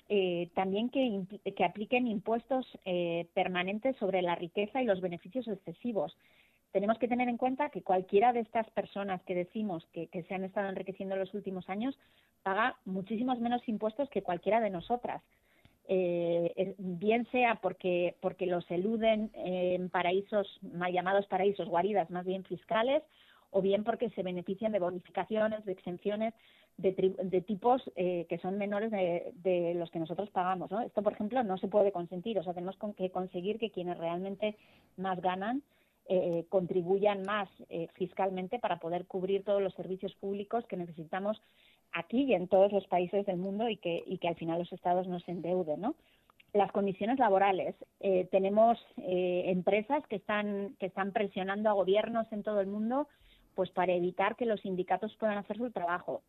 eh, 0.08 0.50
también 0.54 0.90
que, 0.90 1.24
que, 1.56 1.64
apliquen 1.66 2.08
impuestos 2.08 2.68
eh, 2.86 3.28
permanentes 3.34 3.96
sobre 3.98 4.22
la 4.22 4.36
riqueza 4.36 4.82
y 4.82 4.86
los 4.86 5.02
beneficios 5.02 5.48
excesivos. 5.48 6.16
Tenemos 6.72 7.00
que 7.00 7.08
tener 7.08 7.28
en 7.28 7.38
cuenta 7.38 7.70
que 7.70 7.82
cualquiera 7.82 8.32
de 8.32 8.42
estas 8.42 8.70
personas 8.72 9.24
que 9.24 9.34
decimos 9.34 9.88
que, 9.94 10.10
se 10.28 10.34
han 10.36 10.44
estado 10.44 10.70
enriqueciendo 10.70 11.16
en 11.16 11.22
los 11.22 11.34
últimos 11.34 11.68
años 11.70 11.98
paga 12.44 12.78
muchísimos 12.86 13.40
menos 13.40 13.68
impuestos 13.68 14.10
que 14.10 14.22
cualquiera 14.22 14.60
de 14.60 14.70
nosotras. 14.70 15.24
Eh, 15.88 16.76
bien 16.78 17.28
sea 17.32 17.56
porque, 17.56 18.16
porque 18.20 18.46
los 18.46 18.70
eluden 18.70 19.32
en 19.34 19.90
paraísos, 19.90 20.60
mal 20.62 20.92
llamados 20.92 21.26
paraísos, 21.28 21.68
guaridas 21.68 22.10
más 22.12 22.26
bien 22.26 22.44
fiscales, 22.44 23.02
o 23.56 23.62
bien 23.62 23.86
porque 23.86 24.10
se 24.10 24.22
benefician 24.22 24.74
de 24.74 24.80
bonificaciones, 24.80 25.64
de 25.64 25.72
exenciones 25.72 26.34
de, 26.76 27.42
tipos 27.48 27.82
eh, 27.96 28.26
que 28.28 28.38
son 28.40 28.58
menores 28.58 28.92
de, 28.92 29.74
los 29.76 29.90
que 29.92 30.00
nosotros 30.00 30.30
pagamos. 30.32 30.70
¿no? 30.70 30.82
Esto, 30.82 31.02
por 31.02 31.14
ejemplo, 31.14 31.42
no 31.42 31.58
se 31.58 31.70
puede 31.70 31.94
consentir. 31.94 32.38
O 32.38 32.44
sea, 32.44 32.54
tenemos 32.54 32.78
que 32.98 33.12
conseguir 33.12 33.58
que 33.58 33.72
quienes 33.72 33.98
realmente 33.98 34.58
más 34.98 35.22
ganan 35.22 35.64
eh, 36.10 36.46
contribuyan 36.50 37.22
más 37.22 37.48
eh, 37.70 37.88
fiscalmente 37.94 38.60
para 38.60 38.78
poder 38.78 39.06
cubrir 39.06 39.46
todos 39.46 39.62
los 39.62 39.74
servicios 39.74 40.14
públicos 40.16 40.66
que 40.68 40.76
necesitamos 40.76 41.42
aquí 41.94 42.24
y 42.24 42.34
en 42.34 42.50
todos 42.50 42.74
los 42.74 42.86
países 42.88 43.26
del 43.26 43.38
mundo 43.38 43.70
y 43.70 43.78
que, 43.78 44.04
y 44.06 44.18
que 44.18 44.28
al 44.28 44.36
final 44.36 44.60
los 44.60 44.74
estados 44.74 45.08
no 45.08 45.22
se 45.22 45.32
endeuden. 45.32 45.80
¿no? 45.80 45.96
Las 46.52 46.74
condiciones 46.74 47.20
laborales. 47.20 47.74
tenemos 48.32 48.78
empresas 48.98 50.06
que 50.08 50.18
están, 50.18 50.76
que 50.78 50.88
están 50.88 51.14
presionando 51.14 51.70
a 51.70 51.74
gobiernos 51.74 52.30
en 52.34 52.44
todo 52.44 52.60
el 52.60 52.68
mundo 52.68 53.08
pues 53.56 53.72
para 53.72 53.94
evitar 53.94 54.36
que 54.36 54.46
los 54.46 54.62
sindicatos 54.62 55.16
puedan 55.16 55.38
hacer 55.38 55.58
su 55.58 55.72
trabajo 55.72 56.22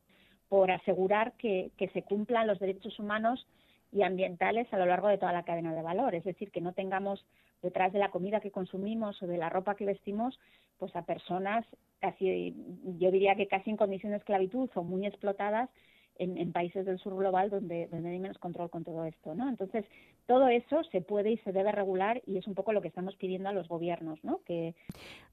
por 0.49 0.71
asegurar 0.71 1.33
que, 1.39 1.71
se 1.93 2.03
cumplan 2.03 2.47
los 2.47 2.59
derechos 2.59 2.99
humanos 2.99 3.47
y 3.93 4.03
ambientales 4.03 4.73
a 4.73 4.79
lo 4.79 4.87
largo 4.87 5.09
de 5.09 5.19
toda 5.19 5.33
la 5.33 5.45
cadena 5.45 5.75
de 5.75 5.83
valor. 5.83 6.15
Es 6.15 6.25
decir, 6.25 6.51
que 6.51 6.61
no 6.61 6.73
tengamos 6.73 7.25
detrás 7.63 7.93
de 7.93 7.99
la 7.99 8.11
comida 8.11 8.41
que 8.41 8.51
consumimos 8.51 9.21
o 9.23 9.27
de 9.27 9.39
la 9.39 9.49
ropa 9.49 9.75
que 9.75 9.85
vestimos, 9.85 10.39
pues 10.79 10.95
a 10.95 11.03
personas 11.03 11.67
casi, 12.01 12.55
yo 12.99 13.11
diría 13.11 13.35
que 13.35 13.49
casi 13.49 13.71
en 13.71 13.77
condiciones 13.77 14.19
de 14.19 14.19
esclavitud 14.19 14.71
o 14.75 14.83
muy 14.85 15.07
explotadas 15.07 15.71
en, 16.19 16.53
países 16.53 16.87
del 16.87 16.99
sur 16.99 17.17
global 17.17 17.51
donde, 17.51 17.87
donde 17.89 18.11
hay 18.11 18.19
menos 18.19 18.39
control 18.39 18.71
con 18.71 18.85
todo 18.85 19.05
esto, 19.05 19.35
¿no? 19.35 19.49
Entonces, 19.49 19.85
todo 20.27 20.49
eso 20.49 20.83
se 20.85 21.01
puede 21.01 21.33
y 21.33 21.37
se 21.39 21.53
debe 21.53 21.73
regular 21.73 22.23
y 22.27 22.39
es 22.39 22.47
un 22.47 22.55
poco 22.55 22.73
lo 22.73 22.83
que 22.83 22.89
estamos 22.89 23.17
pidiendo 23.17 23.49
a 23.49 23.53
los 23.53 23.69
gobiernos, 23.69 24.23
¿no? 24.25 24.41
Que 24.45 24.75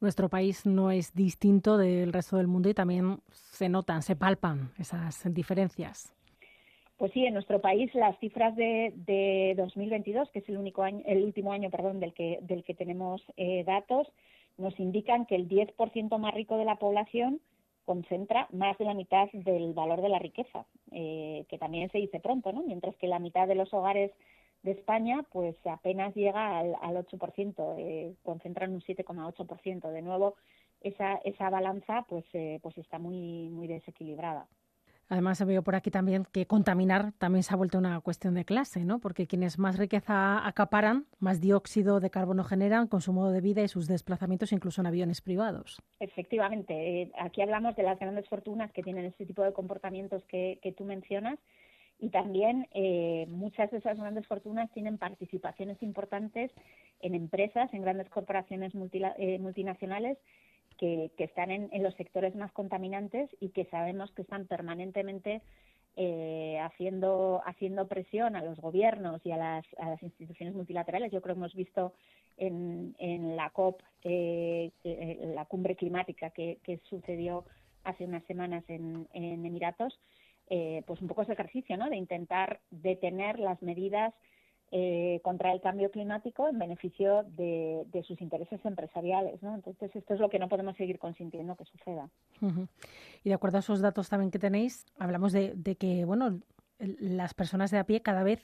nuestro 0.02 0.30
país 0.30 0.66
no 0.66 0.92
es 0.92 1.14
distinto 1.14 1.78
del 1.78 2.14
resto 2.14 2.38
del 2.38 2.48
mundo 2.48 2.70
y 2.70 2.74
también 2.74 3.20
se 3.32 3.70
notan, 3.70 4.02
se 4.02 4.16
palpan 4.16 4.72
esas 4.78 5.24
diferencias. 5.34 6.14
Pues 6.98 7.12
sí, 7.12 7.26
en 7.26 7.34
nuestro 7.34 7.60
país 7.60 7.94
las 7.96 8.18
cifras 8.20 8.56
de, 8.56 8.94
de 8.96 9.56
2022, 9.58 10.30
que 10.32 10.40
es 10.40 10.50
el 10.50 10.58
único 10.58 10.84
año, 10.84 11.02
el 11.06 11.24
último 11.24 11.52
año, 11.52 11.70
perdón, 11.70 12.00
del 12.00 12.14
que 12.14 12.40
del 12.42 12.64
que 12.64 12.74
tenemos 12.74 13.22
eh, 13.36 13.64
datos, 13.66 14.08
nos 14.58 14.80
indican 14.80 15.26
que 15.26 15.36
el 15.36 15.50
10% 15.50 16.18
más 16.18 16.34
rico 16.34 16.58
de 16.58 16.66
la 16.66 16.78
población 16.78 17.42
concentra 17.86 18.48
más 18.52 18.78
de 18.78 18.86
la 18.86 18.94
mitad 18.94 19.28
del 19.34 19.74
valor 19.74 20.02
de 20.02 20.10
la 20.10 20.20
riqueza, 20.20 20.66
eh, 20.92 21.46
que 21.50 21.58
también 21.58 21.90
se 21.92 21.98
dice 21.98 22.20
pronto, 22.20 22.52
¿no? 22.52 22.64
Mientras 22.64 22.96
que 22.98 23.08
la 23.08 23.20
mitad 23.20 23.48
de 23.48 23.56
los 23.56 23.74
hogares 23.74 24.12
de 24.64 24.72
España, 24.72 25.26
pues 25.32 25.56
apenas 25.66 26.16
llega 26.16 26.60
al, 26.60 26.76
al 26.82 26.96
8%, 26.96 27.76
eh, 27.78 28.16
concentran 28.24 28.74
un 28.74 28.82
7,8%. 28.82 29.92
De 29.92 30.02
nuevo, 30.02 30.36
esa, 30.82 31.16
esa 31.26 31.50
balanza 31.50 32.06
pues, 32.08 32.26
eh, 32.34 32.60
pues 32.62 32.78
está 32.78 33.00
muy, 33.00 33.50
muy 33.50 33.68
desequilibrada. 33.68 34.48
Además, 35.10 35.46
veo 35.46 35.64
por 35.64 35.76
aquí 35.76 35.92
también 35.92 36.26
que 36.32 36.46
contaminar 36.48 37.14
también 37.18 37.44
se 37.44 37.54
ha 37.54 37.58
vuelto 37.58 37.78
una 37.78 38.00
cuestión 38.02 38.34
de 38.34 38.46
clase, 38.46 38.86
¿no? 38.86 39.00
Porque 39.00 39.28
quienes 39.28 39.60
más 39.60 39.78
riqueza 39.78 40.46
acaparan, 40.48 41.06
más 41.20 41.42
dióxido 41.42 42.00
de 42.00 42.10
carbono 42.10 42.44
generan 42.44 42.88
con 42.88 43.02
su 43.02 43.14
modo 43.14 43.32
de 43.32 43.42
vida 43.42 43.62
y 43.62 43.68
sus 43.68 43.88
desplazamientos, 43.88 44.52
incluso 44.52 44.82
en 44.82 44.88
aviones 44.88 45.22
privados. 45.22 45.82
Efectivamente, 46.00 47.02
eh, 47.02 47.12
aquí 47.20 47.42
hablamos 47.42 47.76
de 47.76 47.84
las 47.84 48.00
grandes 48.00 48.28
fortunas 48.28 48.72
que 48.72 48.84
tienen 48.84 49.06
ese 49.06 49.26
tipo 49.26 49.44
de 49.44 49.54
comportamientos 49.54 50.24
que, 50.26 50.60
que 50.62 50.72
tú 50.72 50.86
mencionas 50.86 51.40
y 52.00 52.10
también 52.10 52.68
eh, 52.74 53.28
muchas 53.30 53.72
de 53.72 53.78
esas 53.78 53.98
grandes 53.98 54.28
fortunas 54.28 54.70
tienen 54.72 54.98
participaciones 54.98 55.82
importantes 55.82 56.52
en 57.00 57.16
empresas, 57.16 57.74
en 57.74 57.82
grandes 57.82 58.10
corporaciones 58.10 58.74
eh, 59.18 59.40
multinacionales 59.40 60.18
que, 60.78 61.12
están 61.18 61.52
en, 61.52 61.84
los 61.84 61.94
sectores 61.96 62.36
más 62.36 62.52
contaminantes 62.52 63.30
y 63.40 63.50
que 63.50 63.66
sabemos 63.66 64.12
que 64.12 64.24
están 64.24 64.46
permanentemente 64.46 65.42
eh, 65.96 66.60
haciendo 66.62 67.42
haciendo 67.46 67.88
presión 67.88 68.36
a 68.36 68.44
los 68.44 68.60
gobiernos 68.60 69.24
y 69.26 69.32
a 69.32 69.38
las, 69.38 69.66
a 69.78 69.90
las 69.90 70.02
instituciones 70.04 70.56
multilaterales. 70.56 71.12
Yo 71.12 71.22
creo 71.22 71.36
que 71.36 71.40
hemos 71.40 71.54
visto 71.54 71.94
en, 72.38 72.96
en 72.98 73.36
la 73.36 73.50
COP, 73.52 73.82
la 74.04 75.46
cumbre 75.46 75.76
climática 75.76 76.32
que, 76.32 76.58
que 76.64 76.80
sucedió 76.90 77.46
hace 77.84 78.06
unas 78.06 78.24
semanas 78.26 78.64
en, 78.68 79.08
en 79.14 79.46
Emiratos, 79.46 80.00
eh, 80.50 80.84
pues 80.86 81.02
un 81.02 81.08
poco 81.08 81.22
ese 81.22 81.34
ejercicio, 81.34 81.78
¿no? 81.78 81.90
De 81.90 81.96
intentar 81.96 82.60
detener 82.70 83.40
las 83.40 83.62
medidas 83.62 84.14
eh, 84.76 85.20
contra 85.24 85.54
el 85.54 85.62
cambio 85.62 85.92
climático 85.92 86.50
en 86.50 86.58
beneficio 86.58 87.26
de, 87.38 87.86
sus 88.08 88.20
intereses 88.22 88.60
empresariales, 88.66 89.40
¿no? 89.44 89.54
Entonces 89.54 89.96
esto 89.96 90.16
es 90.16 90.20
lo 90.20 90.30
que 90.30 90.40
no 90.40 90.50
podemos 90.50 90.76
seguir 90.76 90.98
consintiendo 90.98 91.56
que 91.56 91.66
suceda. 91.66 92.10
Y 93.24 93.30
de 93.30 93.36
acuerdo 93.36 93.58
a 93.58 93.60
esos 93.60 93.82
datos 93.82 94.10
también 94.10 94.32
que 94.32 94.40
tenéis, 94.40 94.88
hablamos 94.98 95.32
de, 95.32 95.78
que, 95.80 96.06
bueno, 96.06 96.40
las 96.80 97.36
personas 97.36 97.70
de 97.70 97.78
a 97.78 97.84
pie 97.84 98.02
cada 98.02 98.24
vez, 98.24 98.42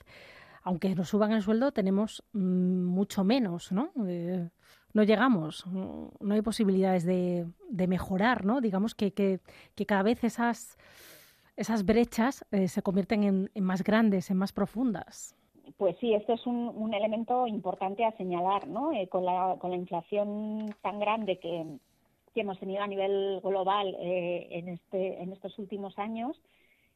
aunque 0.61 0.93
nos 0.93 1.09
suban 1.09 1.31
el 1.31 1.41
sueldo, 1.41 1.71
tenemos 1.71 2.23
mm, 2.33 2.83
mucho 2.83 3.23
menos, 3.23 3.71
¿no? 3.71 3.91
Eh, 4.07 4.49
no 4.93 5.01
llegamos, 5.01 5.65
no 5.65 6.11
hay 6.29 6.43
posibilidades 6.43 7.05
de, 7.05 7.47
mejorar, 7.87 8.45
¿no? 8.45 8.61
Digamos 8.61 8.93
que, 8.93 9.13
que, 9.13 9.39
que 9.73 9.87
cada 9.87 10.03
vez 10.03 10.23
esas 10.23 10.77
esas 11.59 11.83
brechas 11.83 12.45
eh, 12.51 12.69
se 12.69 12.81
convierten 12.81 13.49
en, 13.53 13.63
más 13.63 13.83
grandes, 13.83 14.31
en 14.31 14.37
más 14.37 14.53
profundas. 14.53 15.35
Pues 15.79 15.95
sí, 16.01 16.13
esto 16.13 16.33
es 16.33 16.45
un, 16.45 16.93
elemento 16.93 17.47
importante 17.47 18.03
a 18.03 18.11
señalar, 18.17 18.67
¿no? 18.67 18.91
Eh, 18.91 19.07
con, 19.07 19.23
la, 19.23 19.55
con 19.59 19.71
la 19.71 19.77
inflación 19.77 20.75
tan 20.81 20.99
grande 20.99 21.39
que, 21.39 21.65
hemos 22.35 22.59
tenido 22.59 22.83
a 22.83 22.87
nivel 22.87 23.39
global 23.41 23.95
eh, 23.99 24.47
en, 24.51 24.67
este, 24.67 25.21
en 25.21 25.31
estos 25.31 25.57
últimos 25.57 25.97
años, 25.97 26.37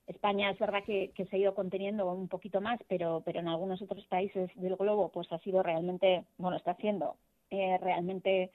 España 0.05 0.49
es 0.49 0.59
verdad 0.59 0.83
que, 0.83 1.13
se 1.15 1.35
ha 1.35 1.39
ido 1.39 1.55
conteniendo 1.55 2.11
un 2.11 2.27
poquito 2.27 2.59
más, 2.59 2.77
pero, 2.89 3.21
pero 3.23 3.39
en 3.39 3.47
algunos 3.47 3.81
otros 3.81 4.05
países 4.07 4.49
del 4.55 4.75
globo 4.75 5.09
pues 5.13 5.31
ha 5.31 5.39
sido 5.39 5.63
realmente, 5.63 6.25
bueno, 6.37 6.57
está 6.57 6.75
siendo 6.75 7.15
realmente 7.49 8.51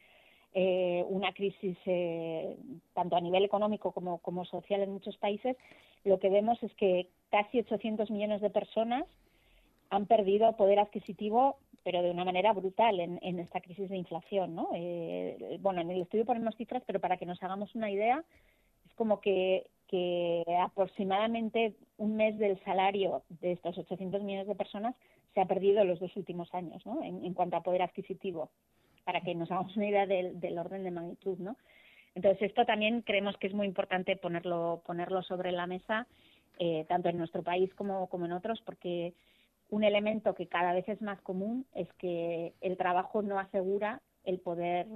eh, 0.52 1.04
una 1.08 1.32
crisis 1.32 1.78
eh, 1.86 2.54
tanto 2.92 3.16
a 3.16 3.20
nivel 3.20 3.44
económico 3.44 3.92
como, 3.92 4.18
como 4.18 4.44
social 4.44 4.82
en 4.82 4.92
muchos 4.92 5.16
países, 5.16 5.56
lo 6.04 6.18
que 6.18 6.28
vemos 6.28 6.62
es 6.62 6.74
que 6.74 7.08
casi 7.30 7.60
800 7.60 8.10
millones 8.10 8.42
de 8.42 8.50
personas 8.50 9.04
han 9.90 10.06
perdido 10.06 10.56
poder 10.56 10.78
adquisitivo, 10.78 11.56
pero 11.84 12.02
de 12.02 12.10
una 12.10 12.24
manera 12.24 12.52
brutal 12.52 13.00
en, 13.00 13.18
en 13.22 13.38
esta 13.38 13.60
crisis 13.60 13.88
de 13.88 13.96
inflación. 13.96 14.54
¿no? 14.54 14.70
Eh, 14.74 15.58
bueno, 15.60 15.80
en 15.80 15.90
el 15.90 16.02
estudio 16.02 16.24
ponemos 16.24 16.56
cifras, 16.56 16.82
pero 16.86 17.00
para 17.00 17.16
que 17.16 17.26
nos 17.26 17.42
hagamos 17.42 17.74
una 17.74 17.90
idea, 17.90 18.22
es 18.86 18.94
como 18.94 19.20
que, 19.20 19.70
que 19.86 20.44
aproximadamente 20.60 21.74
un 21.96 22.16
mes 22.16 22.38
del 22.38 22.62
salario 22.64 23.22
de 23.40 23.52
estos 23.52 23.78
800 23.78 24.22
millones 24.22 24.46
de 24.46 24.54
personas 24.54 24.94
se 25.34 25.40
ha 25.40 25.46
perdido 25.46 25.80
en 25.80 25.88
los 25.88 26.00
dos 26.00 26.14
últimos 26.16 26.52
años 26.54 26.84
¿no? 26.84 27.02
en, 27.02 27.24
en 27.24 27.34
cuanto 27.34 27.56
a 27.56 27.62
poder 27.62 27.82
adquisitivo 27.82 28.50
para 29.08 29.22
que 29.22 29.34
nos 29.34 29.50
hagamos 29.50 29.74
una 29.74 29.88
idea 29.88 30.04
del, 30.06 30.58
orden 30.58 30.84
de 30.84 30.90
magnitud, 30.90 31.38
¿no? 31.38 31.56
Entonces 32.14 32.42
esto 32.42 32.66
también 32.66 33.00
creemos 33.00 33.38
que 33.38 33.46
es 33.46 33.54
muy 33.54 33.66
importante 33.66 34.16
ponerlo 34.16 34.82
ponerlo 34.84 35.22
sobre 35.22 35.50
la 35.50 35.66
mesa 35.66 36.06
eh, 36.58 36.84
tanto 36.90 37.08
en 37.08 37.16
nuestro 37.16 37.42
país 37.42 37.72
como, 37.72 38.08
como 38.10 38.26
en 38.26 38.32
otros 38.32 38.60
porque 38.66 39.14
un 39.70 39.84
elemento 39.84 40.34
que 40.34 40.48
cada 40.48 40.72
vez 40.72 40.88
es 40.88 41.02
más 41.02 41.20
común 41.20 41.66
es 41.74 41.92
que 41.94 42.54
el 42.60 42.76
trabajo 42.76 43.22
no 43.22 43.38
asegura 43.38 44.00
el 44.24 44.40
poder 44.40 44.86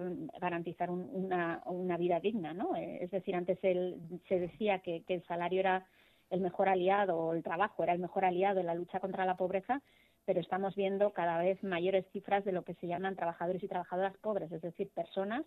garantizar 0.40 0.90
una, 0.90 1.62
una, 1.64 1.96
vida 1.96 2.20
digna, 2.20 2.52
¿no? 2.52 2.76
Eh, 2.76 2.98
es 3.02 3.10
decir, 3.10 3.34
antes 3.34 3.58
se 3.60 4.38
decía 4.38 4.80
que, 4.80 5.04
que, 5.04 5.14
el 5.14 5.24
salario 5.24 5.60
era 5.60 5.86
el 6.28 6.40
mejor 6.40 6.68
aliado 6.68 7.16
o 7.16 7.32
el 7.32 7.42
trabajo 7.42 7.82
era 7.82 7.94
el 7.94 7.98
mejor 7.98 8.24
aliado 8.24 8.60
en 8.60 8.66
la 8.66 8.74
lucha 8.74 9.00
contra 9.00 9.24
la 9.24 9.36
pobreza, 9.36 9.80
pero 10.24 10.40
estamos 10.40 10.74
viendo 10.74 11.12
cada 11.12 11.38
vez 11.38 11.62
mayores 11.62 12.06
cifras 12.12 12.44
de 12.44 12.52
lo 12.52 12.62
que 12.62 12.74
se 12.74 12.86
llaman 12.86 13.16
trabajadores 13.16 13.62
y 13.62 13.68
trabajadoras 13.68 14.16
pobres, 14.18 14.52
es 14.52 14.62
decir, 14.62 14.90
personas 14.90 15.44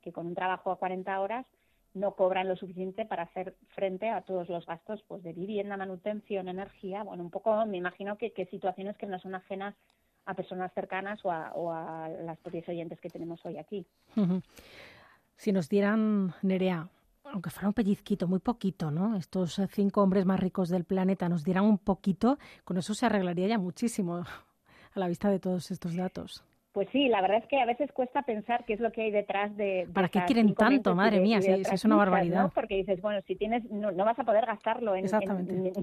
que 0.00 0.12
con 0.12 0.26
un 0.26 0.34
trabajo 0.34 0.70
a 0.70 0.78
40 0.78 1.20
horas 1.20 1.46
no 1.94 2.14
cobran 2.14 2.48
lo 2.48 2.56
suficiente 2.56 3.06
para 3.06 3.22
hacer 3.22 3.56
frente 3.68 4.10
a 4.10 4.22
todos 4.22 4.48
los 4.48 4.66
gastos 4.66 5.02
pues 5.06 5.22
de 5.22 5.32
vivienda, 5.32 5.76
manutención, 5.76 6.48
energía, 6.48 7.02
bueno, 7.04 7.22
un 7.22 7.30
poco 7.30 7.64
me 7.66 7.78
imagino 7.78 8.18
que, 8.18 8.32
situaciones 8.50 8.96
que 8.98 9.06
no 9.06 9.18
son 9.20 9.34
ajenas 9.34 9.74
a 10.26 10.34
personas 10.34 10.72
cercanas 10.74 11.20
o 11.24 11.30
a, 11.30 12.08
las 12.24 12.38
propias 12.38 12.68
oyentes 12.68 13.00
que 13.00 13.10
tenemos 13.10 13.44
hoy 13.44 13.58
aquí. 13.58 13.86
Si 15.36 15.52
nos 15.52 15.68
dieran, 15.68 16.34
Nerea, 16.42 16.88
aunque 17.24 17.50
fuera 17.50 17.68
un 17.68 17.74
pellizquito, 17.74 18.26
muy 18.26 18.38
poquito, 18.38 18.90
¿no? 18.90 19.16
Estos 19.16 19.60
cinco 19.70 20.02
hombres 20.02 20.24
más 20.24 20.40
ricos 20.40 20.68
del 20.68 20.84
planeta 20.84 21.28
nos 21.28 21.44
dieran 21.44 21.64
un 21.64 21.78
poquito, 21.78 22.38
con 22.64 22.76
eso 22.76 22.94
se 22.94 23.06
arreglaría 23.06 23.48
ya 23.48 23.58
muchísimo 23.58 24.18
a 24.94 24.98
la 24.98 25.08
vista 25.08 25.30
de 25.30 25.38
todos 25.38 25.70
estos 25.70 25.94
datos. 25.94 26.44
Pues 26.74 26.88
sí, 26.90 27.06
la 27.06 27.20
verdad 27.20 27.38
es 27.38 27.46
que 27.46 27.60
a 27.60 27.66
veces 27.66 27.92
cuesta 27.92 28.22
pensar 28.22 28.64
qué 28.64 28.72
es 28.72 28.80
lo 28.80 28.90
que 28.90 29.02
hay 29.02 29.12
detrás 29.12 29.56
de... 29.56 29.88
¿Para 29.94 30.08
qué 30.08 30.20
quieren 30.26 30.56
tanto? 30.56 30.92
Madre 30.96 31.20
mía, 31.20 31.40
si, 31.40 31.52
es 31.52 31.84
una 31.84 31.94
barbaridad. 31.94 32.50
Porque 32.52 32.74
dices, 32.74 33.00
bueno, 33.00 33.20
si 33.28 33.36
tienes, 33.36 33.64
no, 33.70 33.94
vas 33.94 34.18
a 34.18 34.24
poder 34.24 34.44
gastarlo 34.44 34.96
en, 34.96 35.04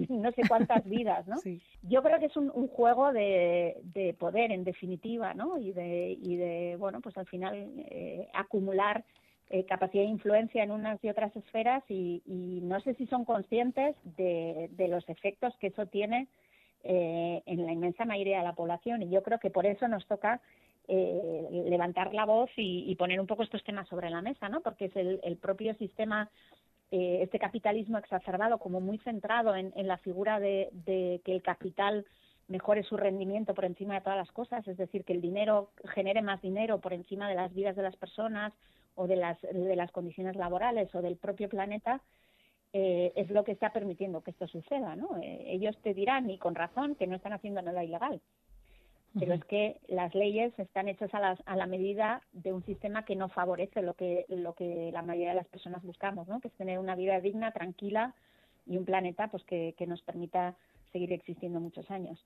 no 0.09 0.31
sé 0.33 0.41
cuántas 0.49 0.83
vidas, 0.83 1.25
¿no? 1.29 1.37
Yo 1.83 2.03
creo 2.03 2.19
que 2.19 2.25
es 2.25 2.35
un, 2.35 2.49
juego 2.67 3.13
de, 3.13 4.15
poder, 4.19 4.51
en 4.51 4.65
definitiva, 4.65 5.33
¿no? 5.33 5.57
Y 5.57 5.71
de, 5.71 6.17
y 6.21 6.35
de 6.35 6.75
bueno, 6.77 6.99
pues 6.99 7.17
al 7.17 7.25
final 7.25 7.55
eh, 7.77 8.27
acumular 8.33 9.05
eh, 9.49 9.63
capacidad 9.63 10.03
de 10.03 10.09
influencia 10.09 10.61
en 10.61 10.71
unas 10.71 11.01
y 11.05 11.07
otras 11.07 11.33
esferas 11.37 11.85
y, 11.87 12.21
no 12.63 12.81
sé 12.81 12.95
si 12.95 13.05
son 13.07 13.23
conscientes 13.23 13.95
de, 14.17 14.69
los 14.89 15.07
efectos 15.07 15.55
que 15.61 15.67
eso 15.67 15.85
tiene 15.85 16.27
eh, 16.83 17.41
en 17.45 17.65
la 17.65 17.71
inmensa 17.71 18.03
mayoría 18.03 18.39
de 18.39 18.43
la 18.43 18.55
población 18.55 19.03
y 19.03 19.09
yo 19.09 19.23
creo 19.23 19.39
que 19.39 19.49
por 19.49 19.65
eso 19.65 19.87
nos 19.87 20.05
toca 20.05 20.41
eh, 20.93 21.63
levantar 21.69 22.13
la 22.13 22.25
voz 22.25 22.49
y, 22.57 22.93
poner 22.95 23.19
un 23.19 23.27
poco 23.27 23.43
estos 23.43 23.63
temas 23.63 23.87
sobre 23.87 24.09
la 24.09 24.21
mesa, 24.21 24.49
¿no? 24.49 24.61
Porque 24.61 24.85
es 24.85 24.95
el, 24.95 25.37
propio 25.37 25.73
sistema, 25.75 26.29
este 26.91 27.39
capitalismo 27.39 27.97
exacerbado 27.97 28.57
como 28.57 28.81
muy 28.81 28.97
centrado 28.99 29.55
en, 29.55 29.87
la 29.87 29.97
figura 29.97 30.39
de, 30.39 30.69
de 30.73 31.21
que 31.23 31.33
el 31.33 31.41
capital 31.41 32.05
mejore 32.51 32.83
su 32.83 32.97
rendimiento 32.97 33.55
por 33.55 33.65
encima 33.65 33.95
de 33.95 34.01
todas 34.01 34.17
las 34.17 34.31
cosas, 34.31 34.67
es 34.67 34.77
decir, 34.77 35.05
que 35.05 35.13
el 35.13 35.21
dinero 35.21 35.71
genere 35.95 36.21
más 36.21 36.41
dinero 36.41 36.79
por 36.79 36.93
encima 36.93 37.29
de 37.29 37.35
las 37.35 37.53
vidas 37.53 37.75
de 37.75 37.83
las 37.83 37.95
personas 37.95 38.53
o 38.95 39.07
de 39.07 39.15
las, 39.15 39.41
de 39.41 39.75
las 39.75 39.91
condiciones 39.91 40.35
laborales 40.35 40.93
o 40.93 41.01
del 41.01 41.15
propio 41.15 41.49
planeta, 41.49 42.01
eh, 42.73 43.11
es 43.15 43.29
lo 43.29 43.43
que 43.43 43.51
está 43.51 43.73
permitiendo 43.73 44.21
que 44.21 44.31
esto 44.31 44.47
suceda, 44.47 44.95
¿no? 44.95 45.17
Eh, 45.21 45.45
ellos 45.47 45.77
te 45.81 45.93
dirán, 45.93 46.29
y 46.29 46.37
con 46.37 46.55
razón, 46.55 46.95
que 46.95 47.07
no 47.07 47.15
están 47.15 47.33
haciendo 47.33 47.61
nada 47.61 47.83
ilegal, 47.83 48.21
pero 49.19 49.33
es 49.33 49.43
que 49.45 49.77
las 49.87 50.15
leyes 50.15 50.57
están 50.57 50.87
hechas 50.87 51.13
a, 51.13 51.35
a 51.45 51.55
la 51.55 51.65
medida 51.65 52.21
de 52.31 52.53
un 52.53 52.63
sistema 52.63 53.03
que 53.03 53.15
no 53.15 53.29
favorece 53.29 53.81
lo 53.81 53.93
que, 53.93 54.25
lo 54.29 54.53
que 54.53 54.89
la 54.93 55.01
mayoría 55.01 55.29
de 55.29 55.35
las 55.35 55.47
personas 55.47 55.83
buscamos, 55.83 56.27
¿no? 56.27 56.39
Que 56.39 56.47
es 56.47 56.53
tener 56.53 56.79
una 56.79 56.95
vida 56.95 57.19
digna, 57.19 57.51
tranquila 57.51 58.13
y 58.65 58.77
un 58.77 58.85
planeta 58.85 59.27
pues 59.27 59.43
que, 59.43 59.75
que 59.77 59.87
nos 59.87 60.01
permita 60.01 60.55
seguir 60.91 61.11
existiendo 61.11 61.59
muchos 61.59 61.89
años. 61.91 62.23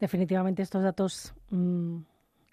Definitivamente 0.00 0.62
estos 0.62 0.82
datos 0.82 1.34
mm, 1.50 1.98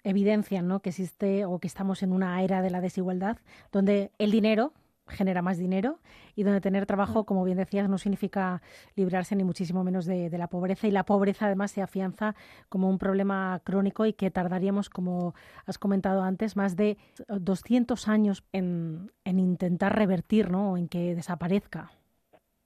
evidencian 0.04 0.68
¿no? 0.68 0.80
que 0.80 0.90
existe 0.90 1.44
o 1.44 1.58
que 1.58 1.66
estamos 1.66 2.02
en 2.02 2.12
una 2.12 2.42
era 2.42 2.62
de 2.62 2.70
la 2.70 2.80
desigualdad 2.80 3.38
donde 3.72 4.10
el 4.18 4.30
dinero 4.30 4.72
genera 5.06 5.42
más 5.42 5.58
dinero 5.58 5.98
y 6.34 6.42
donde 6.42 6.60
tener 6.60 6.86
trabajo, 6.86 7.24
como 7.24 7.44
bien 7.44 7.58
decías, 7.58 7.88
no 7.88 7.98
significa 7.98 8.62
librarse 8.96 9.36
ni 9.36 9.44
muchísimo 9.44 9.84
menos 9.84 10.06
de, 10.06 10.30
la 10.30 10.48
pobreza 10.48 10.86
y 10.86 10.90
la 10.90 11.04
pobreza 11.04 11.46
además 11.46 11.70
se 11.70 11.82
afianza 11.82 12.34
como 12.68 12.88
un 12.88 12.98
problema 12.98 13.60
crónico 13.64 14.06
y 14.06 14.12
que 14.12 14.30
tardaríamos, 14.30 14.90
como 14.90 15.34
has 15.66 15.78
comentado 15.78 16.22
antes, 16.22 16.56
más 16.56 16.76
de 16.76 16.96
200 17.28 18.08
años 18.08 18.44
en, 18.52 19.12
en 19.24 19.38
intentar 19.38 19.96
revertir 19.96 20.50
¿no? 20.50 20.76
en 20.76 20.88
que 20.88 21.14
desaparezca. 21.14 21.92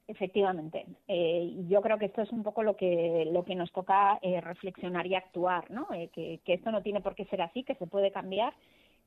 Efectivamente. 0.09 0.87
Eh, 1.07 1.55
yo 1.69 1.83
creo 1.83 1.99
que 1.99 2.07
esto 2.07 2.23
es 2.23 2.33
un 2.33 2.43
poco 2.43 2.63
lo 2.63 2.77
que, 2.77 3.29
lo 3.31 3.45
que 3.45 3.55
nos 3.55 3.71
toca 3.73 4.19
eh, 4.23 4.41
reflexionar 4.41 5.07
y 5.07 5.15
actuar, 5.15 5.71
¿no? 5.71 5.87
Eh, 5.93 6.09
que, 6.15 6.41
que, 6.47 6.55
esto 6.55 6.71
no 6.71 6.81
tiene 6.81 7.03
por 7.03 7.15
qué 7.15 7.27
ser 7.27 7.43
así, 7.43 7.63
que 7.63 7.75
se 7.75 7.87
puede 7.87 8.11
cambiar 8.11 8.55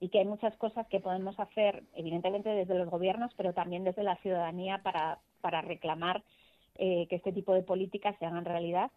y 0.02 0.10
que 0.10 0.20
hay 0.20 0.26
muchas 0.26 0.58
cosas 0.58 0.86
que 0.88 1.00
podemos 1.00 1.40
hacer, 1.40 1.84
evidentemente 1.94 2.50
desde 2.50 2.78
los 2.78 2.90
gobiernos, 2.90 3.32
pero 3.38 3.54
también 3.54 3.86
desde 3.86 4.04
la 4.04 4.18
ciudadanía 4.18 4.80
para, 4.84 5.20
para 5.40 5.62
reclamar 5.62 6.24
que 6.76 7.08
este 7.12 7.32
tipo 7.32 7.54
de 7.54 7.62
políticas 7.62 8.16
se 8.18 8.26
hagan 8.26 8.44
realidad 8.44 8.90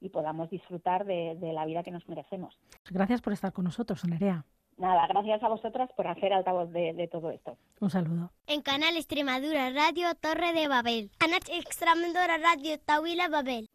y 0.00 0.08
podamos 0.08 0.48
disfrutar 0.48 1.04
de, 1.04 1.36
de 1.38 1.52
la 1.52 1.66
vida 1.66 1.82
que 1.82 1.90
nos 1.90 2.08
merecemos. 2.08 2.58
Gracias 2.90 3.20
por 3.20 3.34
estar 3.34 3.52
con 3.52 3.64
nosotros, 3.64 4.02
Nerea. 4.08 4.46
Nada, 4.78 5.06
gracias 5.06 5.42
a 5.42 5.48
vosotras 5.48 5.90
por 5.96 6.06
hacer 6.06 6.32
altavoz 6.34 6.70
de, 6.70 6.92
de 6.92 7.08
todo 7.08 7.30
esto. 7.30 7.56
Un 7.80 7.88
saludo. 7.88 8.30
En 8.46 8.60
Canal 8.60 8.96
Extremadura 8.96 9.70
Radio 9.70 10.14
Torre 10.14 10.52
de 10.52 10.68
Babel. 10.68 11.10
Canal 11.16 11.40
Extremadura 11.50 12.36
Radio 12.38 12.78
Tawila 12.78 13.28
Babel. 13.28 13.65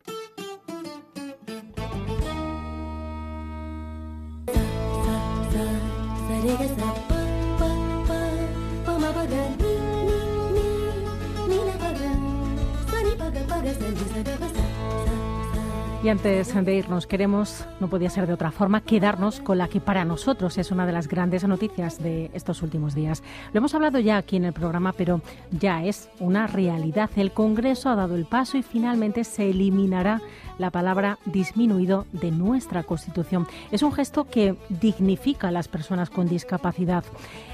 Y 16.04 16.10
antes 16.10 16.56
de 16.66 16.76
irnos, 16.76 17.06
queremos, 17.06 17.64
no 17.80 17.88
podía 17.88 18.10
ser 18.10 18.26
de 18.26 18.34
otra 18.34 18.50
forma, 18.50 18.82
quedarnos 18.82 19.40
con 19.40 19.60
la 19.60 19.68
que 19.68 19.80
para 19.80 20.04
nosotros 20.04 20.58
es 20.58 20.72
una 20.72 20.88
de 20.88 20.94
las 20.94 21.08
grandes 21.08 21.44
noticias 21.44 22.02
de 22.02 22.32
estos 22.34 22.64
últimos 22.64 22.96
días. 22.96 23.22
Lo 23.54 23.60
hemos 23.60 23.76
hablado 23.76 24.00
ya 24.00 24.18
aquí 24.18 24.38
en 24.38 24.46
el 24.46 24.54
programa, 24.54 24.94
pero 24.94 25.22
ya 25.52 25.84
es 25.84 26.10
una 26.20 26.48
realidad. 26.48 27.12
El 27.16 27.34
Congreso 27.34 27.90
ha 27.90 27.96
dado 27.96 28.16
el 28.16 28.26
paso 28.26 28.58
y 28.58 28.64
finalmente 28.64 29.24
se 29.24 29.52
eliminará 29.52 30.22
la 30.62 30.70
palabra 30.72 31.20
disminuido 31.26 32.06
de 32.14 32.32
nuestra 32.32 32.84
Constitución. 32.84 33.48
Es 33.72 33.84
un 33.84 33.92
gesto 33.92 34.26
que 34.26 34.56
dignifica 34.70 35.50
a 35.50 35.52
las 35.52 35.68
personas 35.68 36.10
con 36.10 36.30
discapacidad. 36.30 37.04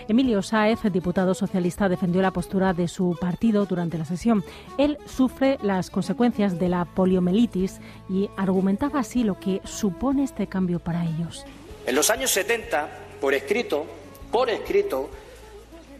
Emilio 0.07 0.43
Sáez, 0.43 0.79
diputado 0.91 1.33
socialista, 1.33 1.89
defendió 1.89 2.21
la 2.21 2.31
postura 2.31 2.73
de 2.73 2.87
su 2.87 3.17
partido 3.19 3.65
durante 3.65 3.97
la 3.97 4.05
sesión. 4.05 4.43
Él 4.77 4.97
sufre 5.05 5.57
las 5.63 5.89
consecuencias 5.89 6.59
de 6.59 6.69
la 6.69 6.85
poliomielitis 6.85 7.79
y 8.09 8.29
argumentaba 8.37 8.99
así 8.99 9.23
lo 9.23 9.39
que 9.39 9.61
supone 9.63 10.23
este 10.23 10.47
cambio 10.47 10.79
para 10.79 11.03
ellos. 11.03 11.45
En 11.85 11.95
los 11.95 12.09
años 12.09 12.29
70, 12.31 12.89
por 13.19 13.33
escrito, 13.33 13.85
por 14.31 14.49
escrito, 14.49 15.09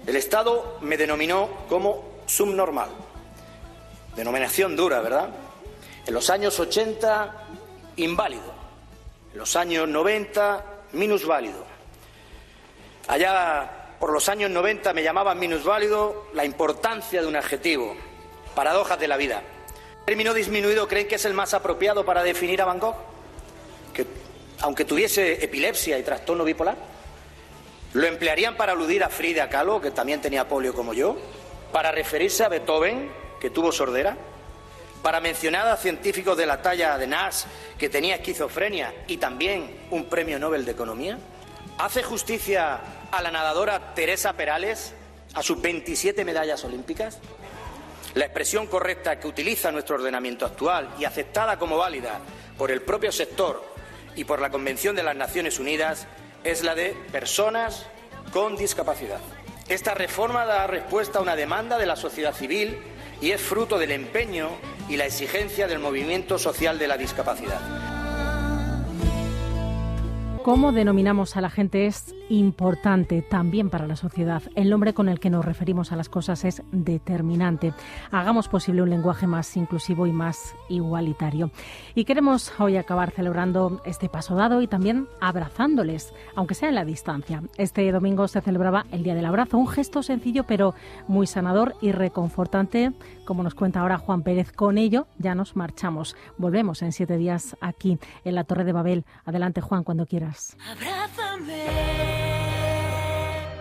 el 0.06 0.16
Estado 0.16 0.78
me 0.82 0.98
denominó 0.98 1.50
como 1.70 2.04
subnormal. 2.26 2.90
Denominación 4.16 4.76
dura, 4.76 5.00
¿verdad? 5.02 5.30
En 6.08 6.14
los 6.14 6.30
años 6.30 6.58
80, 6.58 7.34
inválido. 7.98 8.54
En 9.34 9.40
los 9.40 9.58
años 9.58 9.90
90, 9.90 10.64
minusválido. 10.94 11.66
Allá 13.10 13.96
por 14.00 14.14
los 14.14 14.30
años 14.30 14.50
90 14.50 14.94
me 14.94 15.04
llamaban 15.04 15.38
minusválido 15.38 16.28
la 16.34 16.46
importancia 16.46 17.22
de 17.22 17.28
un 17.28 17.36
adjetivo. 17.36 17.94
Paradojas 18.56 18.98
de 18.98 19.10
la 19.10 19.18
vida. 19.18 19.44
El 20.00 20.06
término 20.06 20.34
disminuido 20.34 20.88
creen 20.88 21.10
que 21.10 21.16
es 21.16 21.26
el 21.26 21.34
más 21.34 21.54
apropiado 21.54 22.06
para 22.06 22.24
definir 22.24 22.62
a 22.62 22.66
Van 22.66 22.80
Gogh, 22.80 22.96
que 23.94 24.08
aunque 24.62 24.86
tuviese 24.86 25.44
epilepsia 25.44 26.00
y 26.00 26.04
trastorno 26.04 26.46
bipolar, 26.46 26.78
lo 27.94 28.08
emplearían 28.08 28.56
para 28.56 28.72
aludir 28.72 29.04
a 29.04 29.10
Frida 29.10 29.50
Kahlo, 29.50 29.82
que 29.82 29.92
también 29.92 30.22
tenía 30.22 30.48
polio 30.48 30.74
como 30.74 30.94
yo, 30.94 31.18
para 31.74 31.92
referirse 31.92 32.46
a 32.46 32.50
Beethoven, 32.50 33.12
que 33.42 33.50
tuvo 33.50 33.74
sordera, 33.74 34.16
para 35.08 35.22
mencionar 35.22 35.66
a 35.70 35.78
científicos 35.78 36.36
de 36.36 36.46
la 36.46 36.62
talla 36.62 36.98
de 36.98 37.08
Nash, 37.08 37.44
que 37.78 37.88
tenía 37.88 38.16
esquizofrenia 38.16 38.94
y 39.08 39.16
también 39.16 39.88
un 39.90 40.10
premio 40.10 40.38
Nobel 40.38 40.66
de 40.66 40.74
Economía. 40.74 41.18
¿Hace 41.78 42.04
justicia 42.04 42.82
a 43.10 43.22
la 43.22 43.32
nadadora 43.32 43.94
Teresa 43.94 44.34
Perales, 44.34 44.94
a 45.34 45.42
sus 45.42 45.62
27 45.62 46.26
medallas 46.26 46.62
olímpicas? 46.66 47.20
La 48.16 48.26
expresión 48.26 48.68
correcta 48.68 49.18
que 49.18 49.30
utiliza 49.30 49.72
nuestro 49.72 49.96
ordenamiento 49.96 50.46
actual 50.46 50.90
y 51.00 51.06
aceptada 51.06 51.58
como 51.58 51.78
válida 51.78 52.20
por 52.58 52.70
el 52.70 52.82
propio 52.82 53.14
sector 53.14 53.64
y 54.18 54.26
por 54.26 54.42
la 54.42 54.50
Convención 54.50 54.94
de 54.94 55.04
las 55.04 55.16
Naciones 55.16 55.58
Unidas 55.58 56.06
es 56.44 56.64
la 56.64 56.76
de 56.76 56.90
personas 57.14 57.86
con 58.34 58.58
discapacidad. 58.58 59.22
Esta 59.70 59.94
reforma 59.94 60.46
da 60.46 60.68
respuesta 60.68 61.20
a 61.20 61.22
una 61.22 61.38
demanda 61.38 61.78
de 61.78 61.86
la 61.86 61.96
sociedad 61.96 62.34
civil 62.34 62.78
y 63.22 63.32
es 63.32 63.42
fruto 63.42 63.78
del 63.78 63.92
empeño 63.92 64.50
y 64.90 64.98
la 64.98 65.06
exigencia 65.06 65.68
del 65.68 65.80
movimiento 65.80 66.38
social 66.38 66.80
de 66.80 66.88
la 66.88 66.98
discapacidad. 66.98 67.60
Cómo 70.44 70.72
denominamos 70.72 71.36
a 71.36 71.42
la 71.42 71.50
gente 71.50 71.88
es 71.88 72.14
importante 72.30 73.22
también 73.22 73.70
para 73.70 73.88
la 73.88 73.96
sociedad. 73.96 74.42
El 74.56 74.70
nombre 74.70 74.94
con 74.94 75.10
el 75.10 75.20
que 75.20 75.30
nos 75.30 75.46
referimos 75.46 75.92
a 75.92 75.96
las 75.96 76.10
cosas 76.10 76.46
es 76.46 76.62
determinante. 76.72 77.74
Hagamos 78.12 78.48
posible 78.48 78.82
un 78.82 78.90
lenguaje 78.90 79.28
más 79.28 79.56
inclusivo 79.58 80.08
y 80.08 80.12
más 80.12 80.56
igualitario. 80.70 81.52
Y 81.96 82.06
queremos 82.06 82.52
hoy 82.60 82.78
acabar 82.78 83.12
celebrando 83.12 83.82
este 83.86 84.10
paso 84.10 84.36
dado 84.36 84.62
y 84.62 84.68
también 84.68 85.08
abrazándoles, 85.22 86.14
aunque 86.36 86.56
sea 86.56 86.70
en 86.70 86.76
la 86.76 86.86
distancia. 86.86 87.44
Este 87.58 87.92
domingo 87.92 88.28
se 88.28 88.42
celebraba 88.42 88.86
el 88.92 89.04
Día 89.04 89.16
del 89.16 89.26
Abrazo, 89.26 89.58
un 89.58 89.68
gesto 89.68 90.04
sencillo 90.04 90.44
pero 90.44 90.74
muy 91.08 91.28
sanador 91.28 91.76
y 91.82 91.92
reconfortante, 91.92 92.92
como 93.26 93.44
nos 93.44 93.56
cuenta 93.56 93.82
ahora 93.82 93.98
Juan 93.98 94.24
Pérez. 94.24 94.52
Con 94.52 94.78
ello 94.78 95.08
ya 95.18 95.36
nos 95.36 95.56
marchamos. 95.56 96.16
Volvemos 96.38 96.82
en 96.82 96.92
siete 96.92 97.18
días 97.18 97.56
aquí 97.62 97.98
en 98.24 98.36
la 98.36 98.44
Torre 98.44 98.64
de 98.64 98.74
Babel. 98.74 99.06
Adelante 99.26 99.62
Juan, 99.62 99.84
cuando 99.84 100.06
quieras. 100.06 100.56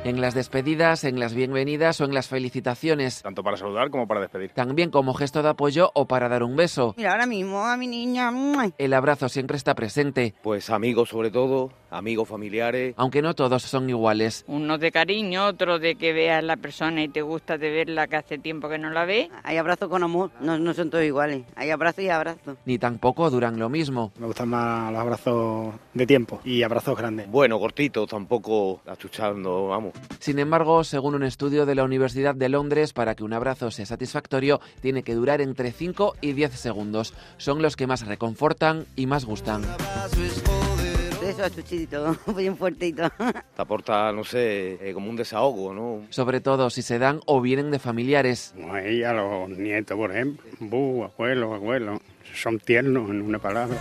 En 0.07 0.21
las 0.21 0.35
despedidas, 0.35 1.03
en 1.03 1.19
las 1.19 1.35
bienvenidas 1.35 2.01
o 2.01 2.05
en 2.05 2.15
las 2.15 2.29
felicitaciones. 2.29 3.23
Tanto 3.23 3.43
para 3.43 3.57
saludar 3.57 3.91
como 3.91 4.07
para 4.07 4.21
despedir. 4.21 4.53
También 4.53 4.89
como 4.91 5.15
gesto 5.15 5.43
de 5.43 5.49
apoyo 5.49 5.91
o 5.95 6.07
para 6.07 6.29
dar 6.29 6.45
un 6.45 6.55
beso. 6.55 6.95
Mira, 6.97 7.11
ahora 7.11 7.27
mismo 7.27 7.67
a 7.67 7.77
mi 7.77 7.89
niña. 7.89 8.31
El 8.79 8.93
abrazo 8.93 9.29
siempre 9.29 9.57
está 9.57 9.75
presente. 9.75 10.33
Pues 10.45 10.71
amigos 10.71 11.09
sobre 11.09 11.33
todo, 11.33 11.73
amigos 11.91 12.29
familiares. 12.29 12.95
Aunque 12.97 13.21
no 13.21 13.35
todos 13.35 13.65
son 13.65 13.91
iguales. 13.91 14.45
Uno 14.47 14.79
de 14.79 14.93
cariño, 14.93 15.45
otro 15.47 15.81
de 15.81 15.97
que 15.97 16.13
veas 16.13 16.45
la 16.45 16.57
persona 16.57 17.03
y 17.03 17.09
te 17.09 17.23
gusta 17.23 17.59
de 17.59 17.71
verla 17.71 18.07
que 18.07 18.15
hace 18.15 18.39
tiempo 18.39 18.69
que 18.69 18.79
no 18.79 18.91
la 18.91 19.07
ve. 19.07 19.29
Hay 19.43 19.57
abrazo 19.57 19.89
con 19.89 20.05
amor, 20.05 20.31
no, 20.41 20.57
no 20.57 20.73
son 20.73 20.89
todos 20.89 21.03
iguales. 21.03 21.43
Hay 21.57 21.71
abrazo 21.71 22.03
y 22.03 22.11
abrazo. 22.11 22.57
Ni 22.65 22.79
tampoco 22.79 23.29
duran 23.29 23.59
lo 23.59 23.69
mismo. 23.69 24.13
Me 24.21 24.27
gustan 24.29 24.51
más 24.51 24.93
los 24.93 25.01
abrazos 25.01 25.75
de 25.95 26.07
tiempo 26.07 26.41
y 26.45 26.63
abrazos 26.63 26.97
grandes. 26.97 27.29
Bueno, 27.29 27.59
cortitos, 27.59 28.09
tampoco 28.09 28.83
achuchando, 28.87 29.67
vamos. 29.67 29.96
Sin 30.19 30.39
embargo, 30.39 30.85
según 30.85 31.15
un 31.15 31.23
estudio 31.23 31.67
de 31.67 31.75
la 31.75 31.85
Universidad 31.85 32.35
de 32.35 32.49
Londres, 32.49 32.93
para 32.93 33.15
que 33.15 33.25
un 33.25 33.33
abrazo 33.33 33.71
sea 33.71 33.87
satisfactorio, 33.87 34.61
tiene 34.81 35.03
que 35.03 35.15
durar 35.15 35.41
entre 35.41 35.73
5 35.73 36.17
y 36.21 36.33
10 36.33 36.53
segundos. 36.53 37.15
Son 37.37 37.63
los 37.63 37.77
que 37.77 37.87
más 37.87 38.07
reconfortan 38.07 38.87
y 38.97 39.07
más 39.07 39.25
gustan 39.25 39.63
eso 41.29 41.45
achuchito, 41.45 42.17
bien 42.37 42.57
fuertito. 42.57 43.09
Te 43.19 43.63
aporta, 43.63 44.13
no 44.13 44.25
sé, 44.25 44.79
eh, 44.81 44.93
como 44.95 45.11
un 45.11 45.17
desahogo, 45.17 45.75
¿no? 45.75 46.03
Sobre 46.11 46.41
todo 46.41 46.71
si 46.71 46.83
se 46.83 46.99
dan 46.99 47.21
o 47.27 47.41
vienen 47.41 47.71
de 47.71 47.79
familiares. 47.79 48.55
Como 48.55 48.77
ella, 48.77 49.13
los 49.13 49.49
nietos, 49.51 49.97
por 49.97 50.13
ejemplo. 50.13 50.47
Bu, 50.61 51.05
abuelos, 51.05 51.55
abuelos. 51.55 52.01
Son 52.35 52.59
tiernos 52.59 53.11
en 53.11 53.23
una 53.23 53.39
palabra 53.39 53.77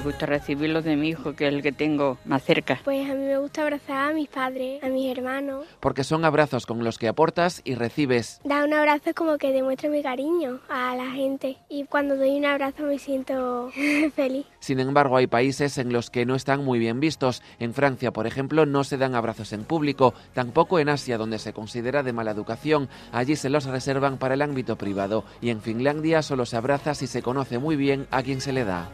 gusta 0.00 0.26
recibirlos 0.26 0.84
de 0.84 0.96
mi 0.96 1.08
hijo, 1.08 1.34
que 1.34 1.46
es 1.46 1.54
el 1.54 1.62
que 1.62 1.72
tengo 1.72 2.18
más 2.24 2.42
cerca. 2.42 2.80
Pues 2.84 3.08
a 3.08 3.14
mí 3.14 3.24
me 3.24 3.38
gusta 3.38 3.62
abrazar 3.62 4.10
a 4.10 4.14
mis 4.14 4.28
padres, 4.28 4.82
a 4.82 4.88
mis 4.88 5.10
hermanos. 5.10 5.66
Porque 5.80 6.04
son 6.04 6.24
abrazos 6.24 6.66
con 6.66 6.82
los 6.84 6.98
que 6.98 7.08
aportas 7.08 7.62
y 7.64 7.74
recibes. 7.74 8.40
Da 8.44 8.64
un 8.64 8.74
abrazo 8.74 9.12
como 9.14 9.38
que 9.38 9.52
demuestra 9.52 9.88
mi 9.88 10.02
cariño 10.02 10.60
a 10.68 10.94
la 10.96 11.10
gente 11.10 11.56
y 11.68 11.84
cuando 11.84 12.16
doy 12.16 12.36
un 12.36 12.44
abrazo 12.44 12.84
me 12.84 12.98
siento 12.98 13.70
feliz. 14.14 14.46
Sin 14.60 14.80
embargo, 14.80 15.16
hay 15.16 15.26
países 15.26 15.78
en 15.78 15.92
los 15.92 16.10
que 16.10 16.26
no 16.26 16.34
están 16.34 16.64
muy 16.64 16.78
bien 16.78 17.00
vistos. 17.00 17.42
En 17.58 17.74
Francia, 17.74 18.12
por 18.12 18.26
ejemplo, 18.26 18.66
no 18.66 18.84
se 18.84 18.98
dan 18.98 19.14
abrazos 19.14 19.52
en 19.52 19.64
público, 19.64 20.14
tampoco 20.34 20.78
en 20.78 20.88
Asia, 20.88 21.18
donde 21.18 21.38
se 21.38 21.52
considera 21.52 22.02
de 22.02 22.12
mala 22.12 22.30
educación. 22.30 22.88
Allí 23.12 23.36
se 23.36 23.50
los 23.50 23.64
reservan 23.64 24.18
para 24.18 24.34
el 24.34 24.42
ámbito 24.42 24.76
privado 24.76 25.24
y 25.40 25.50
en 25.50 25.60
Finlandia 25.60 26.22
solo 26.22 26.46
se 26.46 26.56
abraza 26.56 26.94
si 26.94 27.06
se 27.06 27.22
conoce 27.22 27.58
muy 27.58 27.76
bien 27.76 28.06
a 28.10 28.22
quien 28.22 28.40
se 28.40 28.52
le 28.52 28.64
da. 28.64 28.90